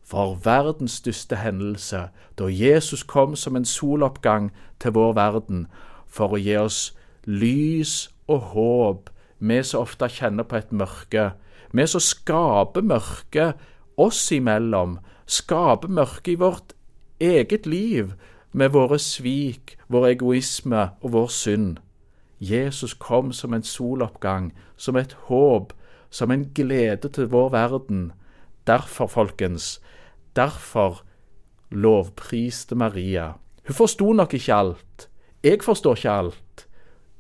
for 0.07 0.37
verdens 0.45 1.01
største 1.01 1.37
hendelse, 1.43 2.09
da 2.39 2.47
Jesus 2.47 3.03
kom 3.03 3.35
som 3.37 3.57
en 3.59 3.67
soloppgang 3.67 4.53
til 4.79 4.95
vår 4.95 5.17
verden 5.19 5.67
for 6.07 6.37
å 6.37 6.39
gi 6.39 6.55
oss 6.61 6.81
lys 7.27 8.07
og 8.31 8.53
håp, 8.53 9.11
vi 9.39 9.59
som 9.67 9.83
ofte 9.83 10.09
kjenner 10.09 10.47
på 10.47 10.61
et 10.61 10.71
mørke. 10.71 11.33
Vi 11.75 11.87
som 11.91 12.01
skaper 12.01 12.87
mørke 12.87 13.51
oss 13.99 14.23
imellom, 14.33 15.01
skaper 15.27 15.91
mørke 15.91 16.33
i 16.33 16.41
vårt 16.41 16.77
eget 17.21 17.67
liv 17.67 18.15
med 18.57 18.73
våre 18.73 18.97
svik, 18.99 19.77
vår 19.93 20.07
egoisme 20.15 20.89
og 21.05 21.13
vår 21.13 21.27
synd. 21.29 21.77
Jesus 22.41 22.95
kom 22.95 23.33
som 23.33 23.53
en 23.53 23.63
soloppgang, 23.63 24.53
som 24.77 24.97
et 24.97 25.13
håp, 25.29 25.75
som 26.11 26.31
en 26.33 26.47
glede 26.57 27.09
til 27.13 27.29
vår 27.29 27.51
verden. 27.53 28.13
Derfor, 28.67 29.07
folkens, 29.07 29.81
derfor 30.37 31.03
lovpriste 31.71 32.75
Maria. 32.75 33.35
Hun 33.67 33.75
forsto 33.75 34.13
nok 34.13 34.35
ikke 34.35 34.55
alt. 34.55 35.09
Jeg 35.45 35.61
forstår 35.63 35.97
ikke 35.97 36.11
alt. 36.11 36.67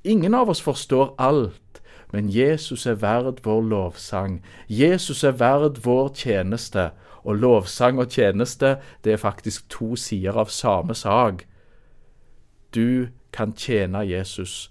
Ingen 0.04 0.34
av 0.34 0.48
oss 0.48 0.62
forstår 0.62 1.14
alt, 1.18 1.82
men 2.12 2.30
Jesus 2.32 2.86
er 2.86 2.96
verd 3.02 3.42
vår 3.44 3.60
lovsang. 3.60 4.40
Jesus 4.68 5.24
er 5.24 5.36
verd 5.36 5.82
vår 5.84 6.14
tjeneste. 6.14 6.90
Og 7.26 7.36
lovsang 7.42 7.98
og 7.98 8.08
tjeneste, 8.14 8.76
det 9.04 9.12
er 9.12 9.20
faktisk 9.20 9.66
to 9.68 9.96
sider 9.98 10.38
av 10.38 10.52
samme 10.54 10.94
sak. 10.94 11.42
Du 12.74 13.08
kan 13.32 13.52
tjene 13.52 14.06
Jesus. 14.06 14.70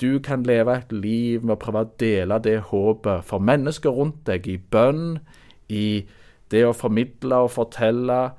du 0.00 0.18
kan 0.18 0.42
leve 0.42 0.74
et 0.76 0.92
liv 0.92 1.44
med 1.44 1.54
å 1.54 1.60
prøve 1.62 1.84
å 1.84 1.90
dele 2.02 2.38
det 2.42 2.56
håpet 2.70 3.24
for 3.24 3.38
mennesker 3.38 3.94
rundt 3.94 4.24
deg, 4.26 4.46
i 4.50 4.58
bønn, 4.58 5.20
i 5.68 6.04
det 6.50 6.64
å 6.66 6.74
formidle 6.74 7.44
og 7.46 7.52
fortelle. 7.54 8.34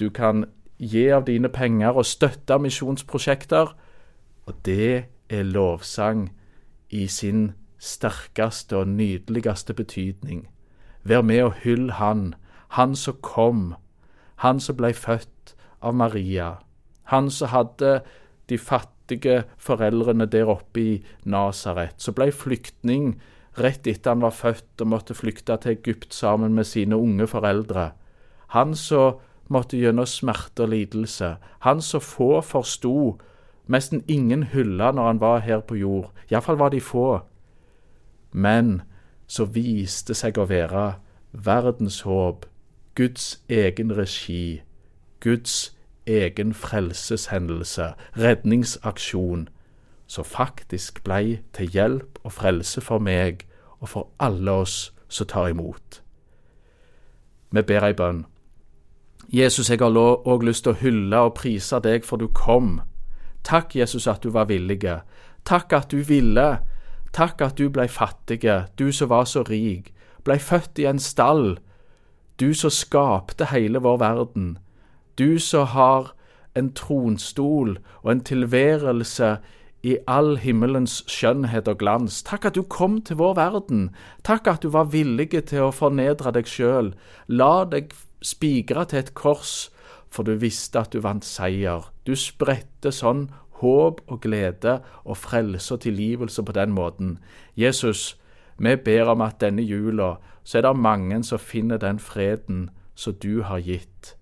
Du 0.00 0.08
kan 0.10 0.46
gi 0.78 1.10
av 1.12 1.26
dine 1.28 1.50
penger 1.52 2.00
og 2.00 2.08
støtte 2.08 2.58
misjonsprosjekter. 2.58 3.74
Og 4.48 4.56
det 4.64 5.04
er 5.28 5.44
lovsang 5.48 6.30
i 6.90 7.06
sin 7.06 7.52
sterkeste 7.78 8.80
og 8.80 8.88
nydeligste 8.88 9.76
betydning. 9.76 10.46
Vær 11.04 11.22
med 11.22 11.42
og 11.44 11.60
hyll 11.64 11.90
Han, 12.00 12.34
Han 12.76 12.96
som 12.96 13.18
kom, 13.22 13.74
Han 14.36 14.60
som 14.60 14.76
ble 14.76 14.92
født 14.92 15.54
av 15.80 15.94
Maria, 15.94 16.56
Han 17.04 17.30
som 17.30 17.48
hadde 17.48 18.00
de 18.48 18.58
fattige 18.58 19.44
foreldrene 19.58 20.26
der 20.26 20.48
oppe 20.48 20.80
i 20.80 21.04
Nasaret, 21.24 21.94
som 21.96 22.14
ble 22.14 22.32
flyktning 22.32 23.14
rett 23.58 23.86
etter 23.86 24.10
han 24.10 24.24
var 24.24 24.34
født 24.34 24.82
og 24.82 24.90
måtte 24.90 25.14
flykte 25.14 25.56
til 25.62 25.76
Egypt 25.76 26.14
sammen 26.14 26.54
med 26.54 26.66
sine 26.66 26.96
unge 26.96 27.26
foreldre. 27.30 27.92
Han 28.56 28.74
som 28.74 29.20
måtte 29.48 29.78
gjennom 29.78 30.08
smerte 30.08 30.64
og 30.64 30.72
lidelse. 30.72 31.36
Han 31.66 31.82
som 31.82 32.00
få 32.00 32.40
forsto, 32.40 33.18
nesten 33.68 34.02
ingen 34.08 34.48
hylla 34.52 34.90
når 34.92 35.06
han 35.06 35.20
var 35.20 35.44
her 35.44 35.60
på 35.60 35.78
jord. 35.78 36.10
Iallfall 36.30 36.58
var 36.58 36.72
de 36.74 36.80
få. 36.80 37.20
Men 38.32 38.82
så 39.26 39.44
viste 39.44 40.14
seg 40.14 40.38
å 40.38 40.48
være 40.48 40.94
verdens 41.32 42.02
håp, 42.04 42.46
Guds 42.94 43.42
egen 43.48 43.96
regi, 43.96 44.62
Guds 45.20 45.76
egen 46.06 46.54
frelseshendelse, 46.54 47.94
redningsaksjon, 48.16 49.48
som 50.06 50.24
faktisk 50.24 51.04
blei 51.04 51.40
til 51.52 51.70
hjelp 51.70 52.18
og 52.22 52.32
frelse 52.32 52.80
for 52.80 52.98
meg 52.98 53.46
og 53.80 53.88
for 53.88 54.10
alle 54.20 54.50
oss 54.50 54.92
som 55.08 55.26
tar 55.26 55.48
imot. 55.48 56.02
Vi 57.50 57.62
ber 57.62 57.86
ei 57.86 57.94
bønn. 57.94 58.24
Jesus, 59.32 59.70
jeg 59.70 59.78
har 59.80 59.96
òg 59.96 60.44
lyst 60.44 60.64
til 60.64 60.74
å 60.74 60.80
hylle 60.80 61.20
og 61.26 61.34
prise 61.38 61.80
deg 61.80 62.04
for 62.04 62.20
du 62.20 62.28
kom. 62.28 62.80
Takk, 63.44 63.76
Jesus, 63.76 64.06
at 64.06 64.22
du 64.22 64.30
var 64.30 64.46
villige. 64.50 65.00
Takk 65.44 65.72
at 65.72 65.90
du 65.90 66.02
ville. 66.02 66.58
Takk 67.12 67.40
at 67.42 67.58
du 67.58 67.68
blei 67.70 67.88
fattige, 67.88 68.66
du 68.78 68.92
som 68.92 69.08
var 69.08 69.24
så 69.24 69.42
rik, 69.46 69.92
blei 70.24 70.38
født 70.38 70.78
i 70.78 70.88
en 70.90 70.98
stall. 70.98 71.58
Du 72.40 72.54
som 72.54 72.70
skapte 72.70 73.46
hele 73.52 73.78
vår 73.78 73.98
verden. 74.02 74.58
Du 75.18 75.38
som 75.38 75.66
har 75.66 76.14
en 76.54 76.72
tronstol 76.74 77.78
og 78.02 78.12
en 78.12 78.24
tilværelse 78.26 79.36
i 79.84 79.96
all 80.08 80.38
himmelens 80.40 81.02
skjønnhet 81.10 81.68
og 81.68 81.78
glans. 81.78 82.22
Takk 82.24 82.48
at 82.48 82.56
du 82.56 82.62
kom 82.62 83.00
til 83.04 83.20
vår 83.20 83.36
verden. 83.38 83.90
Takk 84.24 84.48
at 84.48 84.64
du 84.64 84.72
var 84.72 84.90
villig 84.90 85.30
til 85.50 85.68
å 85.68 85.74
fornedre 85.74 86.32
deg 86.34 86.48
sjøl. 86.48 86.94
La 87.28 87.66
deg 87.68 87.92
spigre 88.24 88.86
til 88.88 89.02
et 89.04 89.14
kors, 89.14 89.68
for 90.08 90.24
du 90.24 90.34
visste 90.40 90.80
at 90.80 90.94
du 90.94 91.02
vant 91.04 91.24
seier. 91.26 91.90
Du 92.08 92.16
spredte 92.16 92.94
sånn 92.94 93.28
håp 93.60 94.00
og 94.08 94.22
glede 94.24 94.80
og 95.04 95.20
frelse 95.20 95.76
og 95.76 95.84
tilgivelse 95.84 96.42
på 96.42 96.56
den 96.56 96.74
måten. 96.74 97.18
Jesus, 97.54 98.16
vi 98.58 98.76
ber 98.76 99.10
om 99.10 99.20
at 99.20 99.40
denne 99.40 99.62
jula 99.62 100.16
så 100.44 100.58
er 100.58 100.62
det 100.62 100.76
mange 100.76 101.22
som 101.24 101.38
finner 101.38 101.78
den 101.78 101.98
freden 101.98 102.68
som 102.94 103.14
du 103.14 103.42
har 103.42 103.58
gitt. 103.58 104.14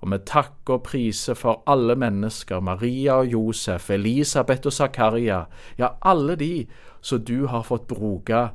Og 0.00 0.12
vi 0.12 0.18
takker 0.26 0.78
og 0.78 0.82
priser 0.86 1.34
for 1.34 1.62
alle 1.66 1.96
mennesker, 1.98 2.60
Maria 2.60 3.18
og 3.18 3.32
Josef, 3.32 3.90
Elisabeth 3.90 4.66
og 4.66 4.72
Zakaria, 4.72 5.44
ja, 5.78 5.88
alle 6.02 6.36
de 6.36 6.66
som 7.00 7.24
du 7.24 7.46
har 7.46 7.62
fått 7.62 7.88
bruke, 7.88 8.48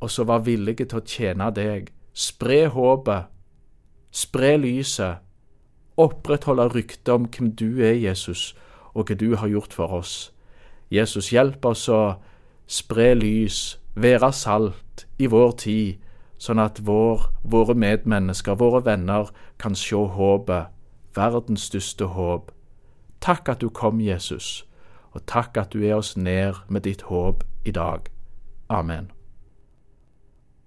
og 0.00 0.10
som 0.10 0.28
var 0.28 0.46
villige 0.46 0.86
til 0.88 1.00
å 1.00 1.04
tjene 1.04 1.50
deg. 1.52 1.90
Spre 2.16 2.66
håpet, 2.72 3.28
spre 4.10 4.56
lyset, 4.56 5.20
opprettholde 6.00 6.68
ryktet 6.72 7.12
om 7.12 7.28
hvem 7.28 7.52
du 7.52 7.82
er, 7.84 7.98
Jesus, 8.00 8.54
og 8.94 9.10
hva 9.10 9.16
du 9.20 9.36
har 9.36 9.48
gjort 9.48 9.76
for 9.76 9.92
oss. 10.00 10.32
Jesus, 10.90 11.30
hjelp 11.32 11.64
oss 11.64 11.88
å 11.88 12.16
spre 12.66 13.12
lys, 13.14 13.79
være 13.94 14.32
salt 14.32 15.06
i 15.18 15.26
vår 15.26 15.52
tid, 15.62 16.00
sånn 16.40 16.60
at 16.62 16.80
vår, 16.86 17.28
våre 17.42 17.76
medmennesker, 17.76 18.56
våre 18.56 18.82
venner, 18.84 19.30
kan 19.58 19.76
se 19.76 19.96
håpet, 19.96 20.72
verdens 21.16 21.68
største 21.68 22.12
håp. 22.16 22.50
Takk 23.20 23.48
at 23.52 23.60
du 23.60 23.68
kom, 23.68 24.00
Jesus, 24.00 24.64
og 25.12 25.26
takk 25.26 25.58
at 25.60 25.72
du 25.74 25.84
er 25.84 25.98
oss 25.98 26.16
ned 26.16 26.62
med 26.68 26.86
ditt 26.88 27.08
håp 27.10 27.44
i 27.64 27.74
dag. 27.76 28.08
Amen. 28.70 29.10